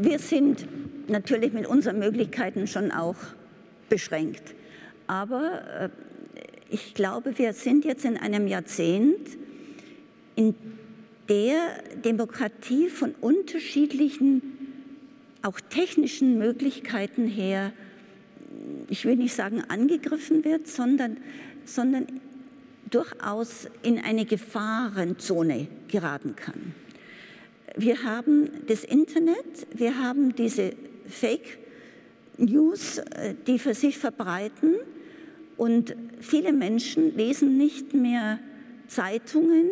wir 0.00 0.18
sind 0.18 0.66
natürlich 1.08 1.52
mit 1.52 1.66
unseren 1.66 1.98
Möglichkeiten 1.98 2.66
schon 2.66 2.90
auch 2.90 3.16
beschränkt. 3.88 4.54
Aber 5.06 5.62
äh, 5.80 5.88
ich 6.70 6.94
glaube, 6.94 7.38
wir 7.38 7.52
sind 7.52 7.84
jetzt 7.84 8.04
in 8.04 8.16
einem 8.16 8.46
Jahrzehnt, 8.46 9.36
in 10.36 10.54
der 11.28 11.82
Demokratie 12.04 12.88
von 12.88 13.14
unterschiedlichen, 13.20 14.42
auch 15.42 15.60
technischen 15.60 16.38
Möglichkeiten 16.38 17.26
her, 17.26 17.72
ich 18.88 19.04
will 19.04 19.16
nicht 19.16 19.34
sagen 19.34 19.62
angegriffen 19.68 20.44
wird, 20.44 20.66
sondern, 20.66 21.18
sondern 21.64 22.06
durchaus 22.94 23.66
in 23.82 23.98
eine 23.98 24.24
Gefahrenzone 24.24 25.66
geraten 25.88 26.36
kann. 26.36 26.74
Wir 27.76 28.04
haben 28.04 28.48
das 28.68 28.84
Internet, 28.84 29.66
wir 29.74 29.98
haben 29.98 30.34
diese 30.36 30.74
Fake 31.06 31.58
News, 32.38 32.98
äh, 32.98 33.34
die 33.46 33.58
für 33.58 33.74
sich 33.74 33.98
verbreiten 33.98 34.74
und 35.56 35.96
viele 36.20 36.52
Menschen 36.52 37.16
lesen 37.16 37.56
nicht 37.56 37.94
mehr 37.94 38.38
Zeitungen, 38.86 39.70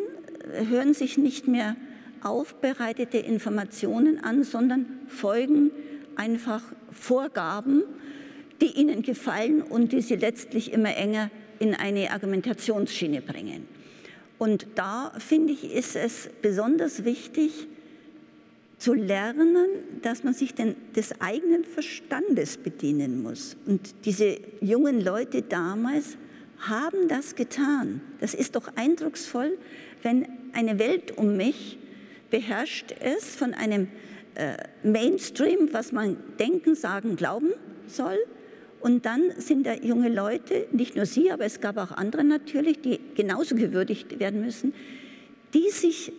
hören 0.68 0.94
sich 0.94 1.18
nicht 1.18 1.46
mehr 1.46 1.76
aufbereitete 2.22 3.18
Informationen 3.18 4.22
an, 4.22 4.42
sondern 4.44 4.86
folgen 5.06 5.70
einfach 6.16 6.62
Vorgaben, 6.90 7.82
die 8.60 8.78
ihnen 8.78 9.02
gefallen 9.02 9.62
und 9.62 9.92
die 9.92 10.02
sie 10.02 10.16
letztlich 10.16 10.72
immer 10.72 10.96
enger 10.96 11.30
in 11.62 11.76
eine 11.76 12.10
Argumentationsschiene 12.10 13.22
bringen. 13.22 13.68
Und 14.36 14.66
da 14.74 15.12
finde 15.18 15.52
ich, 15.52 15.72
ist 15.72 15.94
es 15.94 16.28
besonders 16.42 17.04
wichtig 17.04 17.68
zu 18.78 18.94
lernen, 18.94 19.68
dass 20.02 20.24
man 20.24 20.34
sich 20.34 20.54
denn 20.54 20.74
des 20.96 21.20
eigenen 21.20 21.62
Verstandes 21.62 22.56
bedienen 22.56 23.22
muss. 23.22 23.56
Und 23.64 23.94
diese 24.04 24.40
jungen 24.60 25.00
Leute 25.00 25.42
damals 25.42 26.16
haben 26.58 27.06
das 27.06 27.36
getan. 27.36 28.00
Das 28.18 28.34
ist 28.34 28.56
doch 28.56 28.66
eindrucksvoll, 28.74 29.56
wenn 30.02 30.26
eine 30.54 30.80
Welt 30.80 31.16
um 31.16 31.36
mich 31.36 31.78
beherrscht 32.30 32.90
ist 32.90 33.36
von 33.36 33.54
einem 33.54 33.86
äh, 34.34 34.56
Mainstream, 34.82 35.68
was 35.70 35.92
man 35.92 36.16
denken, 36.40 36.74
sagen, 36.74 37.14
glauben 37.14 37.52
soll, 37.86 38.18
und 38.82 39.06
dann 39.06 39.22
sind 39.38 39.66
da 39.66 39.74
junge 39.74 40.08
Leute, 40.08 40.66
nicht 40.72 40.96
nur 40.96 41.06
Sie, 41.06 41.30
aber 41.30 41.44
es 41.44 41.60
gab 41.60 41.76
auch 41.76 41.92
andere 41.92 42.24
natürlich, 42.24 42.80
die 42.80 42.98
genauso 43.14 43.54
gewürdigt 43.54 44.18
werden 44.18 44.40
müssen, 44.40 44.74
die 45.54 45.70
sich 45.70 46.12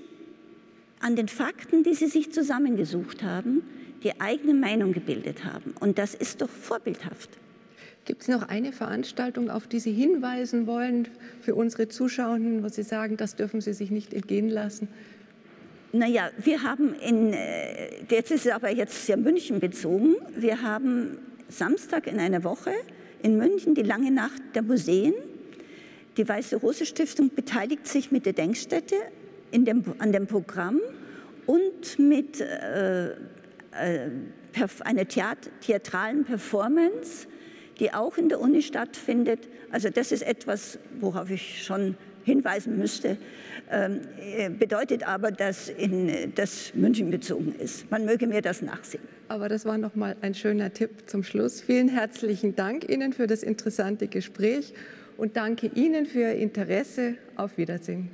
an 1.00 1.18
den 1.18 1.28
Fakten, 1.28 1.84
die 1.84 1.94
sie 1.94 2.08
sich 2.08 2.32
zusammengesucht 2.32 3.24
haben, 3.24 3.64
die 4.04 4.22
eigene 4.22 4.54
Meinung 4.54 4.94
gebildet 4.94 5.44
haben. 5.44 5.74
Und 5.82 5.98
das 5.98 6.16
ist 6.16 6.42
doch 6.42 6.50
vorbildhaft. 6.50 7.30
Gibt 8.06 8.22
es 8.22 8.28
noch 8.30 8.48
eine 8.48 8.72
Veranstaltung, 8.72 9.50
auf 9.50 9.68
die 9.68 9.80
Sie 9.80 9.94
hinweisen 9.94 10.68
wollen 10.68 11.08
für 11.42 11.56
unsere 11.56 11.88
Zuschauenden, 11.88 12.64
wo 12.64 12.70
Sie 12.70 12.84
sagen, 12.84 13.18
das 13.18 13.36
dürfen 13.36 13.62
Sie 13.62 13.74
sich 13.74 13.92
nicht 13.92 14.14
entgehen 14.14 14.50
lassen? 14.50 14.88
Naja, 15.92 16.32
wir 16.42 16.64
haben 16.64 16.96
in, 16.96 17.34
äh, 17.34 18.04
jetzt 18.10 18.32
ist 18.32 18.46
es 18.46 18.52
aber 18.52 18.72
jetzt 18.72 19.06
sehr 19.06 19.16
München 19.18 19.60
bezogen, 19.60 20.16
wir 20.36 20.62
haben 20.62 21.18
Samstag 21.54 22.08
in 22.08 22.20
einer 22.20 22.44
Woche 22.44 22.72
in 23.22 23.38
München 23.38 23.76
die 23.76 23.84
lange 23.84 24.12
Nacht 24.12 24.42
der 24.54 24.64
Museen. 24.64 25.14
Die 26.18 26.28
Weiße 26.28 26.58
Rose 26.58 26.86
Stiftung 26.86 27.34
beteiligt 27.34 27.88
sich 27.88 28.12
mit 28.12 28.26
der 28.26 28.34
Denkstätte 28.34 28.96
dem, 29.52 29.84
an 30.00 30.12
dem 30.12 30.28
Programm 30.28 30.80
und 31.46 32.00
mit 32.00 32.42
äh, 32.42 33.12
äh, 33.12 33.16
einer 34.84 35.08
Theat 35.08 35.50
theatralen 35.62 36.26
Performance, 36.26 37.28
die 37.80 37.94
auch 37.94 38.18
in 38.18 38.30
der 38.30 38.40
Uni 38.40 38.62
stattfindet. 38.62 39.48
Also 39.72 39.90
das 39.90 40.12
ist 40.12 40.22
etwas, 40.22 40.78
worauf 41.00 41.30
ich 41.30 41.64
schon 41.64 41.96
hinweisen 42.24 42.78
müsste, 42.78 43.18
ähm, 43.72 44.02
äh, 44.20 44.50
bedeutet 44.50 45.08
aber, 45.08 45.32
dass 45.32 45.70
in, 45.70 46.34
das 46.36 46.74
München 46.74 47.10
bezogen 47.10 47.56
ist. 47.60 47.90
Man 47.92 48.06
möge 48.06 48.28
mir 48.28 48.42
das 48.42 48.62
nachsehen. 48.62 49.04
Aber 49.28 49.50
das 49.50 49.66
war 49.66 49.78
noch 49.78 49.96
mal 49.96 50.16
ein 50.22 50.34
schöner 50.34 50.74
Tipp 50.74 51.10
zum 51.10 51.24
Schluss. 51.24 51.62
Vielen 51.62 51.88
herzlichen 51.90 52.56
Dank 52.56 52.90
Ihnen 52.90 53.14
für 53.14 53.28
das 53.28 53.44
interessante 53.44 54.08
Gespräch 54.08 54.74
und 55.18 55.38
danke 55.38 55.68
Ihnen 55.68 56.06
für 56.06 56.20
Ihr 56.20 56.36
Interesse. 56.36 57.16
Auf 57.36 57.58
Wiedersehen. 57.58 58.10